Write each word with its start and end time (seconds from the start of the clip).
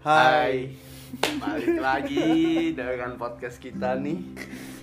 Hai. 0.00 0.72
Balik 1.36 1.76
lagi 1.76 2.24
dengan 2.72 3.16
podcast 3.16 3.60
kita 3.60 4.00
nih. 4.00 4.16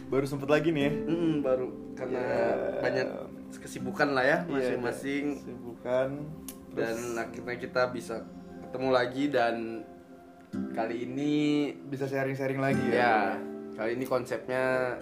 Baru 0.08 0.30
sempet 0.30 0.46
lagi 0.46 0.70
nih 0.70 0.84
ya. 0.86 0.92
Mm, 0.94 1.34
baru 1.42 1.68
karena 1.98 2.22
Ya. 2.22 2.46
banyak 2.80 3.08
kesibukan 3.58 4.14
lah 4.14 4.22
ya 4.22 4.38
Iya, 4.44 4.78
masing-masing 4.78 5.26
Sibukan. 5.42 6.10
dan 6.78 6.96
akhirnya 7.18 7.58
kita 7.58 7.90
bisa 7.90 8.22
ketemu 8.62 8.90
lagi 8.94 9.24
dan 9.28 9.56
kali 10.78 11.10
ini 11.10 11.34
bisa 11.82 12.06
sharing-sharing 12.06 12.62
lagi 12.62 12.86
ya. 12.88 13.02
ya 13.02 13.16
kali 13.74 13.98
ini 13.98 14.06
konsepnya 14.06 14.94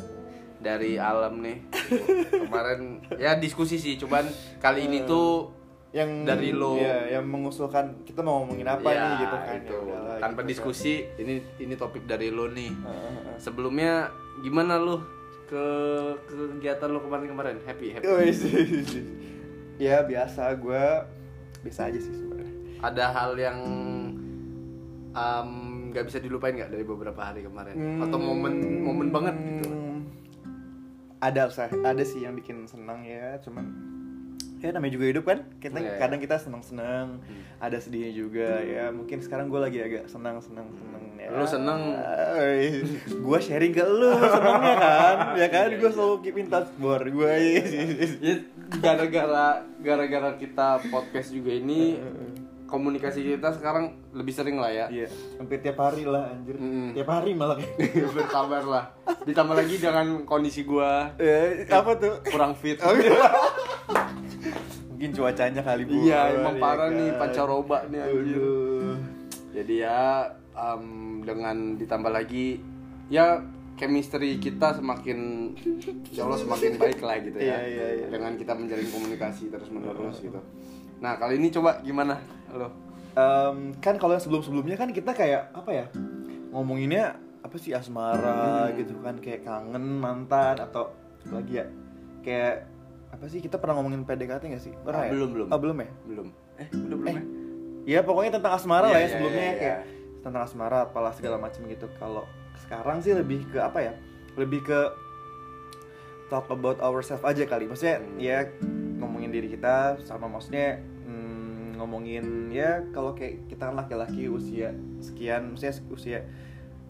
dari 0.58 0.96
alam 0.96 1.44
nih. 1.44 1.60
Kemarin 2.48 3.04
ya 3.20 3.36
diskusi 3.36 3.76
sih, 3.76 4.00
cuman 4.00 4.24
kali 4.58 4.88
ini 4.88 5.04
tuh 5.04 5.52
Yang 5.96 6.10
Dari 6.28 6.52
lo. 6.52 6.76
ya, 6.76 7.08
yang 7.10 7.24
mengusulkan 7.24 8.04
kita 8.04 8.20
mau 8.20 8.44
ngomongin 8.44 8.68
apa 8.68 8.84
ya, 8.86 9.00
nih 9.00 9.14
gitu 9.24 9.36
kan. 9.40 9.56
itu. 9.56 9.72
Ya 9.72 9.80
udahlah, 9.80 10.16
Tanpa 10.20 10.36
gitu 10.36 10.44
kan. 10.44 10.52
diskusi, 10.52 10.94
ini 11.16 11.34
ini 11.56 11.74
topik 11.74 12.04
dari 12.04 12.28
lo 12.28 12.52
nih. 12.52 12.68
Sebelumnya 13.40 14.12
gimana 14.44 14.76
lu 14.76 15.00
ke 15.48 15.66
kegiatan 16.28 16.92
lu 16.92 17.00
kemarin-kemarin? 17.00 17.64
Happy, 17.64 17.96
happy. 17.96 18.04
Wih, 18.04 18.36
sih, 18.36 18.52
sih, 18.52 18.84
sih. 18.84 19.04
Ya 19.80 20.04
biasa 20.04 20.52
gue 20.56 20.84
biasa 21.64 21.88
aja 21.88 21.96
sih 21.98 22.12
sebenarnya. 22.12 22.52
Ada 22.84 23.06
hal 23.10 23.32
yang 23.36 23.58
nggak 25.92 26.06
bisa 26.06 26.20
dilupain 26.20 26.52
nggak 26.52 26.72
dari 26.72 26.84
beberapa 26.84 27.24
hari 27.24 27.40
kemarin? 27.42 28.04
Atau 28.04 28.20
momen 28.20 28.84
momen 28.84 29.08
banget 29.10 29.36
gitu? 29.40 29.72
Hmm, 29.72 30.04
Ada 31.24 31.48
sih, 31.48 31.72
ada 31.82 32.04
sih 32.04 32.20
yang 32.20 32.36
bikin 32.36 32.68
senang 32.68 33.08
ya, 33.08 33.40
cuman 33.40 33.64
ya 34.66 34.72
namanya 34.72 34.94
juga 34.94 35.06
hidup 35.08 35.24
kan. 35.24 35.40
Kita 35.56 35.78
Iya. 35.78 35.96
kadang 35.98 36.18
kita 36.18 36.36
senang-senang, 36.36 37.22
ada 37.58 37.78
sedihnya 37.78 38.12
juga 38.12 38.60
ya. 38.60 38.90
Mungkin 38.90 39.20
sekarang 39.20 39.48
gue 39.48 39.60
lagi 39.60 39.80
agak 39.80 40.06
senang-senang 40.06 40.66
senang 40.72 41.04
ya. 41.16 41.30
Lu 41.30 41.46
seneng? 41.46 41.82
gue 43.06 43.40
sharing 43.40 43.72
ke 43.72 43.82
lu 43.82 44.10
senangnya 44.12 44.76
kan, 44.76 45.18
ya 45.42 45.48
kan? 45.48 45.68
Iya, 45.68 45.78
Gue 45.78 45.88
iya. 45.88 45.96
selalu 45.96 46.16
keep 46.20 46.36
in 46.36 46.48
touch 46.48 46.70
gue, 46.76 46.96
gue 47.08 47.34
Ya 48.20 48.36
gara-gara 48.76 49.48
gara-gara 49.78 50.30
kita 50.36 50.82
podcast 50.86 51.30
juga 51.30 51.54
ini 51.54 51.96
komunikasi 52.66 53.22
kita 53.32 53.54
sekarang 53.54 53.94
lebih 54.12 54.34
sering 54.34 54.58
lah 54.58 54.68
ya. 54.68 54.90
Iya, 54.90 55.06
hampir 55.38 55.62
tiap 55.62 55.78
hari 55.78 56.02
lah 56.02 56.28
anjir. 56.28 56.58
Mm-mm. 56.58 56.92
Tiap 56.92 57.08
hari 57.08 57.32
malah. 57.32 57.62
Berkabar 58.18 58.64
lah. 58.66 58.86
Ditambah 59.22 59.54
lagi 59.54 59.78
dengan 59.78 60.26
kondisi 60.26 60.66
gua 60.66 61.14
Eh, 61.16 61.70
apa 61.70 61.94
tuh? 61.96 62.26
kurang 62.26 62.58
fit. 62.58 62.82
Oh. 62.82 62.90
Mungkin 64.96 65.12
cuacanya 65.12 65.60
kali 65.60 65.84
bu. 65.84 65.94
Iya, 66.02 66.22
emang 66.34 66.56
ya 66.56 66.64
parah 66.64 66.88
kan? 66.88 66.96
nih 66.96 67.10
pancaroba 67.20 67.78
nih 67.86 68.00
anjir. 68.00 68.40
Aduh. 68.40 68.96
Jadi 69.52 69.74
ya 69.78 70.32
em, 70.56 70.84
dengan 71.22 71.56
ditambah 71.76 72.12
lagi 72.12 72.64
ya 73.08 73.44
chemistry 73.76 74.40
kita 74.40 74.72
semakin 74.72 75.52
insya 76.08 76.24
Allah 76.24 76.40
semakin 76.40 76.80
baik 76.80 77.04
lah 77.04 77.20
gitu 77.20 77.38
ya. 77.38 77.60
Iya, 77.60 77.60
iya, 77.68 77.88
iya. 78.00 78.08
Dengan 78.08 78.34
kita 78.34 78.56
menjalin 78.56 78.88
komunikasi 78.88 79.52
terus 79.52 79.68
menerus 79.68 80.24
gitu. 80.24 80.40
Nah 80.98 81.20
kali 81.20 81.36
ini 81.38 81.52
coba 81.52 81.84
gimana 81.84 82.16
lo? 82.50 82.72
Em, 83.14 83.76
kan 83.80 83.96
kalau 83.96 84.16
yang 84.16 84.24
sebelum-sebelumnya 84.24 84.76
kan 84.76 84.92
kita 84.92 85.12
kayak 85.12 85.52
apa 85.52 85.72
ya 85.72 85.86
ngomonginnya 86.52 87.16
apa 87.44 87.56
sih 87.56 87.72
asmara 87.72 88.72
Hmm. 88.72 88.80
gitu 88.80 88.96
kan 89.00 89.16
kayak 89.20 89.44
kangen 89.44 90.00
mantan 90.00 90.56
atau 90.58 90.92
lagi 91.30 91.60
ya 91.60 91.66
kayak 92.24 92.64
apa 93.26 93.34
sih 93.34 93.42
kita 93.42 93.58
pernah 93.58 93.82
ngomongin 93.82 94.06
PDKT 94.06 94.44
gak 94.48 94.62
sih? 94.62 94.74
Pernah 94.78 95.02
Ah, 95.02 95.06
ya? 95.10 95.12
belum, 95.18 95.30
belum. 95.34 95.48
Oh, 95.50 95.58
belum 95.58 95.78
ya? 95.82 95.90
Belum. 96.06 96.28
Eh 96.56 96.68
udah 96.70 96.94
belum 96.94 97.10
Eh, 97.10 97.16
ya? 97.18 97.24
Ya 97.86 98.00
pokoknya 98.06 98.38
tentang 98.38 98.54
asmara 98.54 98.86
Iya, 98.86 98.94
lah 98.94 98.94
ya 98.94 99.02
iya, 99.02 99.10
sebelumnya 99.10 99.42
iya, 99.42 99.50
iya. 99.50 99.58
kayak 99.58 99.80
tentang 100.22 100.42
asmara 100.46 100.78
apalah 100.84 101.10
segala 101.10 101.42
macam 101.42 101.62
gitu. 101.66 101.90
Kalau 101.98 102.30
sekarang 102.56 103.02
sih 103.02 103.18
lebih 103.18 103.50
ke 103.50 103.58
apa 103.58 103.82
ya? 103.82 103.94
Lebih 104.38 104.62
ke 104.62 104.80
talk 106.28 106.46
about 106.50 106.78
ourselves 106.78 107.26
aja 107.26 107.46
kali. 107.46 107.66
Maksudnya 107.66 107.98
Hmm. 107.98 108.18
ya 108.18 108.46
ngomongin 108.96 109.34
diri 109.34 109.50
kita 109.50 109.98
sama 110.02 110.26
maksudnya 110.26 110.78
hmm, 111.04 111.78
ngomongin 111.78 112.26
ya 112.50 112.86
kalau 112.90 113.14
kayak 113.14 113.50
kita 113.50 113.70
kan 113.70 113.76
laki-laki 113.76 114.30
usia 114.30 114.70
sekian, 115.00 115.50
maksudnya 115.50 115.74
usia 115.90 116.20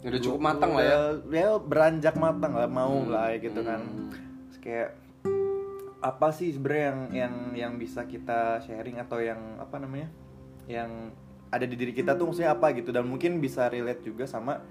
Udah 0.03 0.19
cukup 0.19 0.41
matang 0.43 0.75
lah 0.75 0.83
ya. 0.83 0.99
Ya 1.31 1.47
beranjak 1.55 2.19
matang 2.19 2.51
lah 2.51 2.67
mau 2.67 2.91
Hmm, 2.93 3.09
lah 3.09 3.31
ya 3.31 3.39
gitu 3.39 3.63
kan. 3.63 3.79
hmm. 3.79 4.11
Terus 4.51 4.59
kayak 4.59 4.89
apa 6.05 6.29
sih 6.29 6.53
sebenarnya 6.53 6.85
yang 6.85 6.99
yang 7.11 7.33
yang 7.55 7.73
bisa 7.75 8.05
kita 8.05 8.61
sharing 8.61 9.01
atau 9.01 9.17
yang 9.17 9.57
apa 9.57 9.81
namanya 9.81 10.05
yang 10.65 11.09
ada 11.47 11.65
di 11.65 11.73
diri 11.73 11.91
kita 11.91 12.13
tuh 12.13 12.29
maksudnya 12.29 12.51
apa 12.51 12.69
gitu 12.73 12.89
dan 12.89 13.03
mungkin 13.03 13.37
bisa 13.39 13.65
relate 13.67 14.01
juga 14.03 14.25
sama 14.25 14.61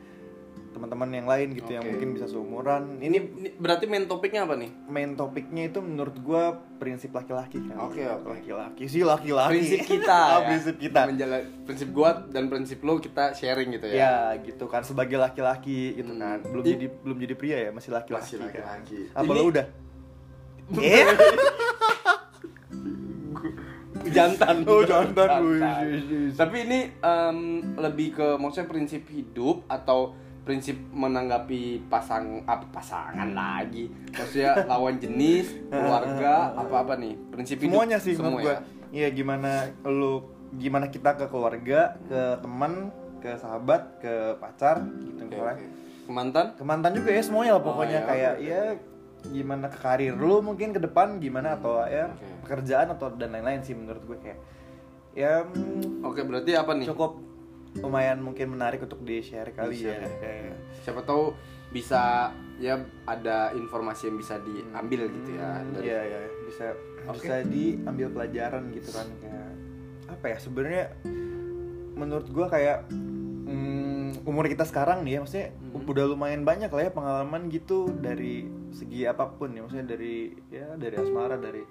teman-teman 0.70 1.06
yang 1.08 1.22
lain 1.24 1.48
gitu 1.52 1.70
yang 1.70 1.82
Oke. 1.82 1.90
mungkin 1.92 2.08
bisa 2.12 2.26
seumuran 2.26 2.98
Ini, 2.98 3.18
berarti 3.56 3.86
main 3.86 4.04
topiknya 4.04 4.42
apa 4.42 4.54
nih? 4.54 4.70
main 4.84 5.14
topiknya 5.14 5.62
itu 5.64 5.78
menurut 5.80 6.18
gua 6.20 6.50
prinsip 6.76 7.10
laki-laki 7.10 7.62
kan 7.64 7.78
Oke, 7.80 8.02
oke. 8.04 8.26
laki-laki 8.28 8.84
sih 8.84 9.02
laki-laki 9.02 9.54
Prinsip 9.54 9.80
kita. 9.92 10.18
Ya. 10.32 10.38
prinsip 10.44 10.74
kita 10.76 11.00
Menjala- 11.06 11.46
prinsip 11.62 11.88
gua 11.90 12.26
dan 12.26 12.46
prinsip 12.46 12.78
lo 12.80 12.98
kita 12.98 13.30
sharing 13.32 13.70
gitu 13.72 13.86
ya. 13.88 13.94
ya 13.96 14.14
gitu 14.40 14.66
kan 14.66 14.82
sebagai 14.82 15.14
laki-laki 15.16 15.94
gitu 15.94 16.10
Hmm. 16.10 16.18
kan 16.20 16.38
belum 16.44 16.62
I- 16.64 16.70
jadi 16.72 16.86
belum 17.00 17.18
jadi 17.20 17.34
pria 17.34 17.58
ya 17.60 17.70
masih 17.70 17.90
laki-laki 17.92 18.22
Masih 18.24 18.38
kan. 18.40 18.46
laki-laki. 18.48 18.98
apa 19.12 19.22
Ini- 19.24 19.34
lo 19.36 19.42
udah 19.48 19.66
eh 20.74 21.04
jantan. 24.06 24.62
Oh, 24.64 24.84
jantan. 24.84 25.28
Jantan. 25.28 25.84
tapi 26.34 26.56
ini 26.64 26.80
em, 26.94 27.38
lebih 27.74 28.14
ke 28.14 28.26
maksudnya 28.36 28.68
prinsip 28.68 29.02
hidup 29.08 29.64
atau 29.66 30.12
prinsip 30.44 30.76
menanggapi 30.92 31.88
pasang 31.88 32.44
apa 32.44 32.68
pasangan 32.70 33.32
lagi. 33.32 33.88
Maksudnya 34.12 34.68
lawan 34.68 35.00
jenis 35.00 35.48
keluarga 35.72 36.52
apa 36.52 36.74
apa 36.84 36.94
nih. 36.94 37.16
Prinsip 37.32 37.58
hidup 37.58 37.72
semuanya 37.74 37.98
sih 37.98 38.12
semua 38.12 38.38
gue 38.38 38.44
ya. 38.46 38.58
iya 38.92 39.08
gimana 39.10 39.72
lu 39.82 40.20
gimana 40.54 40.86
kita 40.86 41.16
ke 41.16 41.26
keluarga 41.26 41.96
ke 42.06 42.20
teman 42.38 42.92
ke 43.18 43.32
sahabat 43.34 43.98
ke 43.98 44.36
pacar 44.36 44.84
gitu 44.84 45.24
misalnya. 45.24 45.56
oke. 45.56 45.66
Ke 46.04 46.10
mantan? 46.12 46.46
Ke 46.52 46.62
mantan 46.62 46.92
juga 46.92 47.10
ya 47.10 47.22
semuanya 47.24 47.56
lah 47.56 47.62
Oh, 47.64 47.66
pokoknya. 47.66 47.98
ya, 47.98 48.04
kayak 48.04 48.32
oke. 48.36 48.44
ya 48.44 48.62
gimana 49.26 49.66
ke 49.66 49.78
karir 49.78 50.12
lu 50.12 50.40
mungkin 50.40 50.70
ke 50.70 50.80
depan 50.80 51.16
gimana 51.16 51.54
atau 51.54 51.80
ya 51.82 52.10
Oke. 52.10 52.44
pekerjaan 52.44 52.88
atau 52.90 53.08
dan 53.10 53.30
lain-lain 53.30 53.60
sih 53.60 53.72
menurut 53.72 54.04
gue 54.04 54.18
kayak 54.18 54.40
ya 55.12 55.42
mm, 55.42 56.02
oke 56.02 56.20
berarti 56.20 56.52
apa 56.52 56.74
nih 56.74 56.86
cukup 56.86 57.22
lumayan 57.76 58.18
mungkin 58.18 58.50
menarik 58.50 58.80
untuk 58.80 59.00
di 59.00 59.18
share 59.18 59.50
kali 59.50 59.80
ya 59.80 59.94
Di-share. 59.94 60.18
kayak 60.18 60.54
siapa 60.80 61.00
tahu 61.02 61.34
bisa 61.70 62.30
ya 62.56 62.78
ada 63.02 63.50
informasi 63.50 64.06
yang 64.06 64.16
bisa 64.16 64.38
diambil 64.38 65.10
gitu 65.10 65.30
ya 65.32 65.58
Hmm, 65.58 65.72
dari 65.72 65.84
Iya 65.84 66.00
iya 66.04 66.18
bisa 66.44 66.66
Oke. 67.04 67.14
bisa 67.18 67.34
diambil 67.42 68.06
pelajaran 68.10 68.62
gitu 68.70 68.90
kan 68.90 69.06
kayak 69.18 69.48
apa 70.06 70.26
ya 70.28 70.38
sebenarnya 70.38 70.84
menurut 71.94 72.28
gua 72.28 72.46
kayak 72.46 72.86
hmm, 72.90 73.93
umur 74.22 74.46
kita 74.46 74.62
sekarang 74.62 75.02
nih 75.02 75.16
ya 75.16 75.20
maksudnya 75.20 75.48
Hmm. 75.50 75.84
udah 75.84 76.04
lumayan 76.06 76.42
banyak 76.42 76.68
lah 76.68 76.82
ya 76.82 76.90
pengalaman 76.90 77.48
gitu 77.48 77.90
dari 77.92 78.44
segi 78.70 79.02
apa 79.02 79.26
pun 79.28 79.50
ya 79.50 79.60
maksudnya 79.60 79.86
dari 79.88 80.14
ya 80.48 80.74
dari 80.74 80.94
asmara 80.94 81.34
dari 81.34 81.62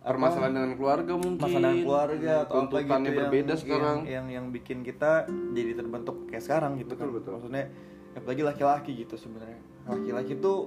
apa, 0.00 0.10
permasalahan 0.10 0.52
dengan 0.52 0.72
keluarga 0.74 1.12
mungkin. 1.12 1.38
masalah 1.38 1.60
dengan 1.66 1.76
keluarga 1.82 2.32
atau 2.42 2.56
apa 2.62 2.76
gitu 2.78 2.88
yang- 2.88 3.18
berbeda 3.20 3.46
yang- 3.46 3.60
sekarang. 3.60 3.98
yang, 4.04 4.26
yang 4.28 4.44
bikin 4.48 4.78
kita 4.80 5.12
jadi 5.50 5.72
terbentuk 5.74 6.16
kayak 6.26 6.40
sekarang 6.42 6.72
gitu 6.76 6.90
Betul, 6.90 7.04
kan. 7.04 7.14
betul. 7.14 7.30
maksudnya 7.36 7.64
apalagi 8.10 8.42
laki-laki 8.42 8.92
gitu 8.96 9.14
sebenarnya. 9.14 9.60
Laki-laki 9.84 10.34
tuh 10.36 10.58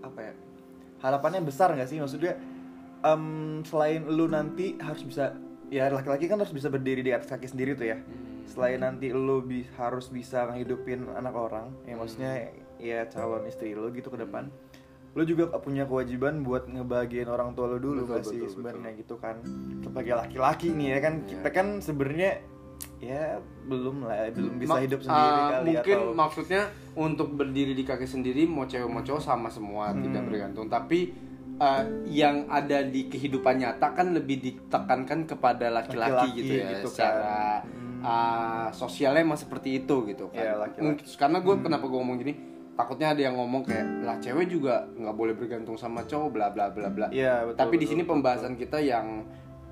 apa 0.00 0.20
ya 0.20 0.32
harapannya 1.00 1.40
besar 1.40 1.70
nggak 1.70 1.86
sih? 1.86 1.96
Maksudnya 1.96 2.34
em, 3.00 3.24
selain 3.62 4.04
lu 4.04 4.26
nanti 4.26 4.74
harus 4.76 5.00
bisa 5.00 5.32
ya 5.68 5.88
laki-laki 5.88 6.26
kan 6.26 6.36
harus 6.36 6.50
bisa 6.50 6.66
berdiri 6.66 7.00
di 7.00 7.10
atas 7.10 7.24
kaki 7.26 7.46
sendiri 7.46 7.72
tuh 7.72 7.86
ya. 7.86 7.96
Hmm. 7.96 8.33
Selain 8.46 8.78
nanti 8.78 9.08
lu 9.08 9.40
bi- 9.40 9.66
harus 9.74 10.08
bisa 10.08 10.46
ngehidupin 10.46 11.08
anak 11.10 11.32
orang 11.32 11.72
ya 11.82 11.94
maksudnya 11.94 12.32
ya 12.76 13.06
calon 13.06 13.44
istri 13.44 13.72
lu 13.72 13.88
gitu 13.90 14.08
ke 14.08 14.18
depan 14.18 14.52
lu 15.12 15.22
juga 15.22 15.46
punya 15.56 15.84
kewajiban 15.84 16.42
buat 16.42 16.66
ngebahagiain 16.66 17.26
orang 17.26 17.54
tua 17.54 17.68
lu 17.68 17.78
dulu 17.78 18.02
Betul, 18.02 18.12
gak 18.12 18.24
sih 18.26 18.40
sebenarnya 18.44 18.90
gitu 18.94 19.14
kan 19.16 19.38
sebagai 19.80 20.12
laki-laki 20.12 20.70
nih 20.70 20.88
ya 20.88 21.00
kan 21.00 21.14
Iya. 21.16 21.28
kita 21.30 21.48
kan 21.50 21.66
sebenarnya 21.78 22.32
ya 22.98 23.38
belum 23.64 24.02
lah 24.02 24.28
belum 24.30 24.54
bisa 24.56 24.74
Ma- 24.74 24.82
hidup 24.82 25.00
sendiri 25.00 25.22
uh, 25.36 25.48
kali 25.50 25.68
mungkin 25.70 25.96
atau 25.96 26.12
maksudnya 26.12 26.62
untuk 26.94 27.28
berdiri 27.32 27.72
di 27.72 27.82
kaki 27.82 28.04
sendiri 28.04 28.42
mau 28.44 28.64
cewek 28.64 28.86
mau 28.86 29.00
cowok 29.00 29.22
sama 29.22 29.48
semua 29.48 29.94
tidak 29.94 30.18
Hmm. 30.18 30.28
bergantung 30.28 30.66
tapi 30.66 31.14
uh, 31.56 31.82
yang 32.04 32.48
ada 32.48 32.82
di 32.82 33.06
kehidupan 33.06 33.54
nyata 33.56 33.92
kan 33.92 34.10
lebih 34.10 34.40
ditekankan 34.40 35.24
kepada 35.24 35.70
laki-laki 35.70 36.26
gitu 36.34 36.52
ya 36.56 36.66
gitu 36.72 36.88
kan. 36.88 36.90
secara 36.90 37.38
Hmm. 37.62 37.83
Uh, 38.04 38.68
sosialnya 38.70 39.24
emang 39.24 39.40
seperti 39.40 39.80
itu 39.80 40.04
gitu 40.06 40.28
kan. 40.28 40.38
Iya, 40.38 40.52
laki-laki. 40.60 40.84
Mungkin- 40.84 41.08
karena 41.16 41.38
gue 41.40 41.54
kenapa 41.58 41.84
gue 41.88 41.98
ngomong 41.98 42.18
gini 42.20 42.34
takutnya 42.74 43.14
ada 43.14 43.22
yang 43.22 43.38
ngomong 43.38 43.62
kayak 43.62 43.86
lah 44.02 44.18
cewek 44.18 44.50
juga 44.50 44.82
nggak 44.90 45.14
boleh 45.14 45.34
bergantung 45.38 45.78
sama 45.78 46.02
cowok 46.04 46.28
bla 46.28 46.46
bla 46.50 46.68
bla 46.70 46.90
bla. 46.90 47.06
Iya, 47.08 47.48
betul, 47.48 47.58
tapi 47.58 47.74
di 47.74 47.78
betul, 47.80 47.90
sini 47.90 48.02
betul, 48.02 48.12
pembahasan 48.18 48.54
kita 48.54 48.78
yang 48.78 49.06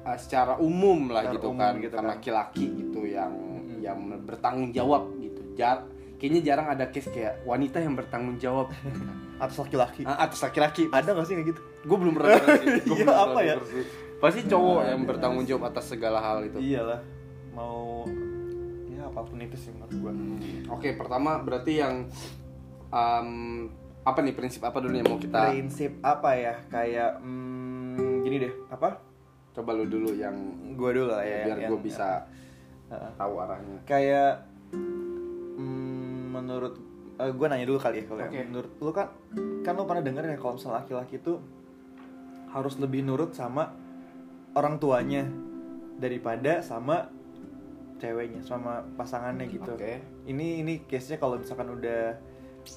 uh, 0.02 0.16
secara 0.16 0.54
umum 0.58 1.10
lah 1.10 1.26
Secara 1.26 1.34
gitu 1.36 1.46
umum 1.50 1.60
kan 1.60 1.72
gitu 1.78 1.94
kan. 1.94 2.02
kan. 2.02 2.10
laki-laki 2.16 2.66
gitu 2.78 3.00
yang 3.04 3.32
Mm-mm. 3.34 3.78
yang 3.82 3.98
bertanggung 4.22 4.70
jawab 4.70 5.12
gitu. 5.18 5.42
Jar 5.52 5.84
kayaknya 6.16 6.40
jarang 6.46 6.70
ada 6.70 6.86
case 6.88 7.10
kayak 7.10 7.42
wanita 7.42 7.82
yang 7.82 7.98
bertanggung 7.98 8.38
jawab. 8.38 8.70
Atas 9.42 9.58
laki-laki. 9.58 10.06
Ah, 10.06 10.22
atas 10.22 10.38
laki-laki. 10.38 10.86
Ada 10.86 11.18
gak 11.18 11.26
sih 11.26 11.34
kayak 11.34 11.50
gitu? 11.50 11.60
Gue 11.82 11.98
belum 11.98 12.14
pernah 12.14 12.38
sih. 12.38 12.78
Iya, 13.02 13.10
apa 13.10 13.40
ya? 13.42 13.58
pasti 14.22 14.46
cowok 14.46 14.78
Ada, 14.78 14.90
yang 14.94 15.00
bertanggung 15.02 15.42
jawab 15.42 15.74
atas 15.74 15.90
segala 15.90 16.22
hal 16.22 16.46
itu. 16.46 16.62
Iyalah 16.62 17.02
mau 17.52 18.04
ya 18.88 19.06
apa 19.06 19.20
pun 19.20 19.38
itu 19.38 19.56
sih 19.56 19.70
menurut 19.70 19.94
gua 19.98 20.12
oke 20.72 20.88
pertama 20.96 21.38
berarti 21.38 21.72
yang 21.78 22.08
em, 22.88 23.28
apa 24.02 24.18
nih 24.18 24.34
prinsip 24.34 24.60
apa 24.62 24.78
dulu 24.78 24.94
yang 24.94 25.06
mau 25.06 25.16
kita 25.16 25.48
prinsip 25.48 25.92
apa 26.00 26.30
ya 26.34 26.54
kayak 26.66 27.20
hmm, 27.20 28.24
gini 28.24 28.36
deh 28.40 28.52
apa 28.68 28.98
coba 29.52 29.70
lu 29.72 29.84
dulu 29.84 30.10
yang 30.12 30.34
gua 30.74 30.90
dulu 30.90 31.06
lah 31.12 31.22
ya 31.22 31.44
biar 31.46 31.58
yang- 31.60 31.70
gue 31.70 31.80
bisa 31.82 32.24
Heeh. 32.88 33.10
tahu 33.16 33.34
arahnya 33.38 33.78
kayak 33.84 34.48
hmm, 34.72 36.32
menurut 36.32 36.74
eh, 37.16 37.30
gue 37.30 37.46
nanya 37.46 37.64
dulu 37.64 37.78
kali 37.78 38.00
ya 38.00 38.04
kalau 38.06 38.20
ya. 38.20 38.28
Oke. 38.28 38.40
menurut 38.48 38.72
lu 38.80 38.90
kan 38.90 39.08
kan 39.62 39.72
lu 39.76 39.84
pernah 39.84 40.02
denger 40.02 40.24
ya 40.26 40.36
kalau 40.36 40.56
misalnya 40.56 40.76
laki-laki 40.80 41.14
itu 41.16 41.34
harus 42.50 42.74
lebih 42.76 43.00
nurut 43.00 43.32
sama 43.32 43.72
orang 44.52 44.76
tuanya 44.76 45.24
daripada 45.96 46.60
sama 46.60 47.08
ceweknya 48.02 48.42
sama 48.42 48.82
pasangannya 48.92 49.46
gitu 49.46 49.72
Oke. 49.72 50.02
ini 50.26 50.58
ini 50.58 50.82
case 50.84 51.06
nya 51.08 51.16
kalau 51.16 51.38
misalkan 51.38 51.70
udah 51.70 52.18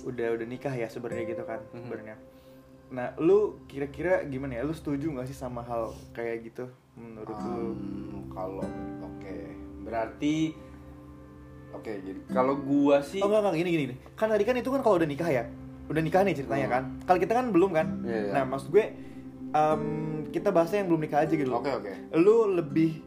udah 0.03 0.27
udah 0.33 0.45
nikah 0.45 0.69
ya 0.69 0.85
sebenarnya 0.85 1.25
gitu 1.27 1.43
kan 1.43 1.65
Mhm. 1.67 1.81
sebenarnya 1.81 2.15
nah 2.85 3.17
lu 3.17 3.57
kira-kira 3.65 4.21
gimana 4.23 4.55
ya 4.55 4.63
lu 4.63 4.71
setuju 4.71 5.09
nggak 5.09 5.25
sih 5.25 5.33
sama 5.33 5.59
hal 5.59 5.89
kayak 6.11 6.45
gitu 6.45 6.69
menurut 6.93 7.33
lu 7.33 7.73
Um, 7.73 8.29
kalau 8.29 8.61
oke 9.01 9.37
berarti 9.81 10.53
oke 11.71 11.91
jadi 11.91 12.19
kalau 12.29 12.53
gua 12.55 13.01
sih 13.01 13.19
Oh 13.19 13.27
enggak 13.27 13.41
enggak 13.41 13.55
gini 13.57 13.69
gini 13.71 13.83
gini. 13.83 13.95
Kan 14.13 14.29
tadi 14.29 14.43
kan 14.43 14.55
itu 14.55 14.69
kan 14.69 14.79
kalau 14.79 14.95
udah 14.95 15.05
nikah 15.05 15.27
ya. 15.27 15.43
Udah 15.85 16.01
nikah 16.01 16.21
nih 16.21 16.35
ceritanya 16.35 16.67
kan. 16.69 16.83
Kalau 17.03 17.19
kita 17.19 17.33
kan 17.33 17.45
belum 17.49 17.71
kan. 17.71 17.87
Hmm. 17.95 18.05
Iya, 18.05 18.19
iya. 18.21 18.31
Nah, 18.31 18.43
maksud 18.47 18.69
gue 18.69 18.85
em, 19.51 19.81
kita 20.29 20.49
bahasnya 20.49 20.81
yang 20.81 20.89
belum 20.89 21.01
nikah 21.01 21.19
aja 21.21 21.33
gitu. 21.33 21.51
oke 21.51 21.69
oke 21.69 21.91
Lu 22.15 22.47
lebih 22.49 22.99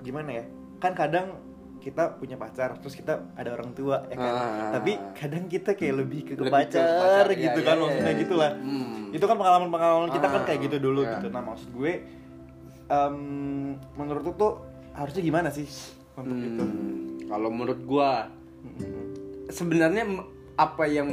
gimana 0.00 0.40
ya? 0.40 0.44
Kan 0.78 0.92
kadang 0.92 1.40
kita 1.82 2.14
punya 2.16 2.38
pacar, 2.38 2.78
terus 2.78 2.94
kita 2.94 3.18
ada 3.34 3.50
orang 3.50 3.74
tua 3.74 4.06
ya 4.06 4.14
kan. 4.14 4.32
Ah. 4.32 4.70
Tapi 4.78 4.94
kadang 5.18 5.50
kita 5.50 5.74
kayak 5.74 6.06
lebih 6.06 6.20
ke, 6.22 6.32
ke 6.38 6.40
Lebih 6.40 6.46
ke 6.46 6.54
pacar, 6.54 6.86
pacar, 6.86 7.26
gitu 7.34 7.58
iya, 7.58 7.66
kan 7.66 7.74
iya, 7.74 7.82
maksudnya 7.82 8.12
iya. 8.14 8.22
gitu 8.22 8.34
lah. 8.38 8.50
Hmm. 8.54 9.10
Itu 9.10 9.24
kan 9.26 9.36
pengalaman-pengalaman 9.36 10.08
kita 10.14 10.26
kan 10.30 10.40
Ah, 10.40 10.46
kayak 10.46 10.60
gitu 10.70 10.76
dulu 10.78 11.02
iya. 11.02 11.18
gitu. 11.18 11.26
Nah, 11.28 11.42
maksud 11.42 11.68
gue 11.74 11.92
em, 12.86 13.16
menurut 13.98 14.22
lu 14.22 14.32
tuh 14.38 14.52
harusnya 14.92 15.22
gimana 15.22 15.48
sih 15.50 15.66
untuk 16.14 16.36
Hmm, 16.36 16.46
itu? 16.46 16.64
kalau 17.26 17.48
menurut 17.48 17.80
Mm-mm. 17.82 19.04
sebenarnya 19.48 20.04
apa 20.52 20.84
yang 20.84 21.08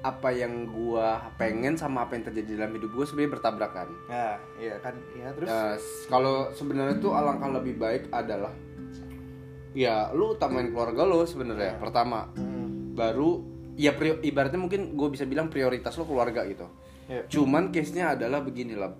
apa 0.00 0.30
yang 0.30 0.70
gua 0.70 1.18
pengen 1.34 1.74
sama 1.74 2.06
apa 2.06 2.14
yang 2.14 2.30
terjadi 2.30 2.62
dalam 2.62 2.78
hidup 2.78 2.94
gua 2.94 3.04
sebenarnya 3.04 3.32
bertabrakan. 3.34 3.88
Nah, 4.06 4.38
iya 4.56 4.78
kan. 4.78 4.94
Ya 5.12 5.34
terus 5.34 5.50
Ya, 5.50 5.74
s- 5.74 6.06
kalau 6.06 6.54
sebenarnya 6.54 7.02
tuh 7.02 7.10
alangkah 7.12 7.50
lebih 7.50 7.74
baik 7.74 8.06
adalah 8.08 8.54
ya 9.74 10.08
lu 10.10 10.32
utamain 10.32 10.66
keluarga 10.66 11.02
lo 11.02 11.22
sebenarnya 11.22 11.74
Ya. 11.74 11.78
pertama 11.78 12.30
Hmm. 12.30 12.94
baru 12.94 13.42
ya 13.74 13.90
prio- 13.90 14.22
ibaratnya 14.22 14.56
mungkin 14.56 14.94
gue 14.94 15.08
bisa 15.08 15.24
bilang 15.24 15.46
prioritas 15.48 15.94
lo 15.94 16.04
keluarga 16.04 16.46
gitu 16.46 16.70
Iya. 17.04 17.26
cuman 17.28 17.68
case 17.68 17.92
nya 17.92 18.14
adalah 18.14 18.40
begini 18.40 18.72
lah 18.72 18.94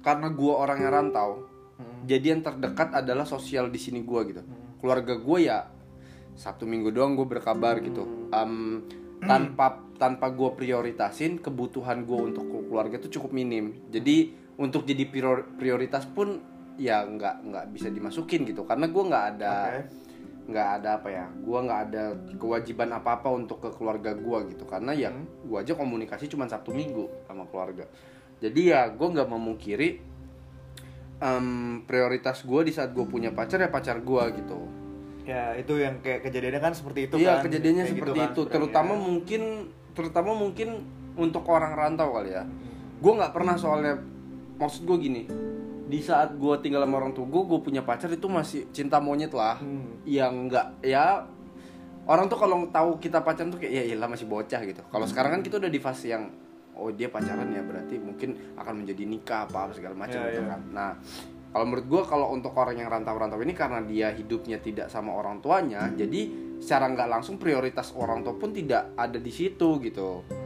karena 0.00 0.28
gue 0.28 0.52
orang 0.52 0.78
yang 0.78 0.92
rantau 0.92 1.46
Hmm. 1.72 2.04
jadi 2.04 2.26
yang 2.28 2.42
terdekat 2.42 2.92
adalah 2.92 3.24
sosial 3.24 3.66
di 3.66 3.78
sini 3.78 4.02
gue 4.02 4.20
gitu 4.26 4.42
keluarga 4.76 5.14
gue 5.14 5.38
ya 5.40 5.70
sabtu 6.32 6.64
minggu 6.64 6.90
doang 6.90 7.14
gue 7.14 7.24
berkabar 7.24 7.78
gitu 7.78 8.02
Em, 8.30 8.82
tanpa 9.20 9.66
tanpa 9.94 10.26
gue 10.28 10.48
prioritasin 10.54 11.38
kebutuhan 11.38 12.02
gue 12.02 12.18
untuk 12.26 12.42
keluarga 12.62 12.96
itu 12.96 13.12
cukup 13.12 13.30
minim 13.30 13.76
jadi 13.86 14.32
untuk 14.56 14.82
jadi 14.82 15.04
prior- 15.04 15.46
prioritas 15.54 16.04
pun 16.04 16.40
ya 16.76 17.02
nggak 17.02 17.34
nggak 17.46 17.64
bisa 17.72 17.88
dimasukin 17.88 18.44
gitu. 18.44 18.62
Karena 18.62 18.86
gue 18.86 19.02
nggak 19.02 19.24
ada 19.36 19.54
nggak 20.50 20.68
ada 20.82 20.98
apa 20.98 21.08
ya 21.08 21.26
gue 21.30 21.58
nggak 21.62 21.80
ada 21.86 22.02
kewajiban 22.34 22.90
apa 22.90 23.22
apa 23.22 23.28
untuk 23.30 23.58
ke 23.58 23.70
keluarga 23.72 24.12
gue 24.12 24.38
gitu. 24.50 24.64
Karena 24.64 24.92
ya 24.92 25.10
Hmm. 25.10 25.24
gue 25.46 25.56
aja 25.56 25.72
komunikasi 25.72 26.26
cuma 26.26 26.44
sabtu 26.44 26.70
minggu 26.70 27.06
sama 27.24 27.46
keluarga. 27.46 27.86
Jadi 28.40 28.70
ya 28.70 28.88
gue 28.88 29.08
nggak 29.08 29.28
memungkiri 29.28 29.88
em, 31.20 31.46
prioritas 31.84 32.40
gue 32.40 32.60
di 32.62 32.72
saat 32.72 32.90
gue 32.90 33.04
punya 33.04 33.30
pacar 33.30 33.58
ya 33.58 33.68
pacar 33.68 34.00
gue 34.00 34.22
gitu. 34.36 34.58
Ya 35.22 35.52
itu 35.54 35.76
yang 35.76 36.00
kayak 36.00 36.24
kejadiannya 36.24 36.60
kan 36.60 36.72
seperti 36.72 37.06
itu 37.06 37.14
iya 37.16 37.38
kan. 37.38 37.46
kejadiannya 37.46 37.84
Kayak 37.84 37.94
seperti 37.94 38.10
gitu 38.10 38.20
kan 38.20 38.24
itu. 38.26 38.40
sebenarnya. 38.40 38.54
terutama 38.56 38.92
mungkin 38.96 39.42
terutama 39.90 40.30
mungkin 40.32 40.68
untuk 41.14 41.44
orang 41.46 41.72
rantau 41.74 42.08
kali 42.10 42.32
ya. 42.32 42.42
Gue 42.98 43.12
nggak 43.14 43.30
pernah 43.30 43.54
soalnya 43.54 44.00
maksud 44.56 44.84
gue 44.84 44.96
gini 44.98 45.22
di 45.90 45.98
saat 45.98 46.32
gue 46.32 46.54
tinggal 46.58 46.80
sama 46.80 46.96
orang 46.96 47.10
tua 47.10 47.26
gue 47.26 47.42
gue 47.44 47.60
punya 47.60 47.82
pacar 47.82 48.06
itu 48.08 48.26
masih 48.26 48.70
cinta 48.70 48.96
monyet 48.98 49.32
lah 49.32 49.58
Hmm. 49.58 49.98
yang 50.04 50.46
nggak 50.46 50.80
ya 50.80 51.26
orang 52.06 52.26
tuh 52.26 52.38
kalau 52.38 52.62
tahu 52.68 52.96
kita 52.96 53.20
pacaran 53.20 53.50
tuh 53.50 53.58
kayak 53.58 53.72
ya 53.72 53.82
iyalah 53.84 54.06
masih 54.06 54.24
bocah 54.24 54.60
gitu 54.60 54.80
kalau 54.84 55.04
sekarang 55.04 55.30
kan 55.32 55.42
kita 55.42 55.58
udah 55.58 55.68
di 55.68 55.78
fase 55.78 56.06
yang 56.08 56.30
oh 56.72 56.88
dia 56.88 57.06
pacaran 57.06 57.48
ya 57.48 57.60
berarti 57.60 57.98
mungkin 57.98 58.54
akan 58.54 58.74
menjadi 58.76 59.02
nikah 59.04 59.40
apa 59.44 59.66
apa 59.66 59.72
segala 59.72 59.94
macam 59.96 60.16
Ya, 60.16 60.30
gitu 60.30 60.42
ya. 60.42 60.48
kan 60.48 60.60
nah 60.70 60.90
kalau 61.50 61.66
menurut 61.66 61.86
gue 61.88 62.02
kalau 62.06 62.30
untuk 62.30 62.54
orang 62.54 62.78
yang 62.78 62.88
rantau-rantau 62.88 63.36
ini 63.38 63.52
karena 63.52 63.82
dia 63.82 64.08
hidupnya 64.10 64.58
tidak 64.58 64.86
sama 64.86 65.10
orang 65.12 65.38
tuanya 65.38 65.90
jadi 65.92 66.20
secara 66.56 66.86
nggak 66.88 67.08
langsung 67.10 67.36
prioritas 67.36 67.90
orang 67.92 68.20
tua 68.20 68.32
pun 68.32 68.50
tidak 68.50 68.94
ada 68.94 69.16
di 69.16 69.30
situ 69.30 69.80
gitu 69.80 70.22
Hmm. 70.26 70.38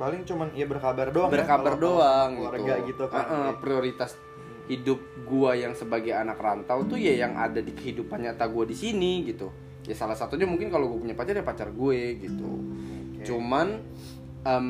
Paling 0.00 0.24
cuman 0.24 0.50
ya 0.50 0.66
berkabar 0.66 1.08
doang 1.08 1.28
ya, 1.28 1.34
berkabar 1.36 1.72
kalau- 1.72 2.00
doang 2.00 2.30
keluarga 2.34 2.74
gitu, 2.82 3.04
kan. 3.06 3.22
Heeh, 3.22 3.50
prioritas 3.56 4.10
hidup 4.70 4.98
gua 5.26 5.58
yang 5.58 5.74
sebagai 5.74 6.14
anak 6.14 6.38
rantau 6.38 6.86
tuh 6.86 6.98
ya 6.98 7.18
yang 7.26 7.34
ada 7.34 7.58
di 7.58 7.74
kehidupan 7.74 8.22
nyata 8.22 8.46
gua 8.46 8.62
di 8.66 8.76
sini 8.78 9.26
gitu 9.26 9.50
ya 9.82 9.94
salah 9.98 10.14
satunya 10.14 10.46
mungkin 10.46 10.70
kalau 10.70 10.86
gue 10.94 11.02
punya 11.02 11.16
pacar 11.18 11.34
ya 11.34 11.42
pacar 11.42 11.74
gue 11.74 12.00
gitu 12.22 12.46
Oke. 12.46 13.26
cuman 13.26 13.82
em, 14.46 14.68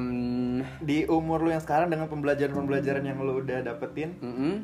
di 0.81 1.05
umur 1.05 1.45
lu 1.45 1.53
yang 1.53 1.61
sekarang 1.61 1.93
dengan 1.93 2.09
pembelajaran-pembelajaran 2.09 3.05
yang 3.05 3.19
lu 3.21 3.41
udah 3.41 3.65
dapetin, 3.65 4.17
mm-mm, 4.21 4.55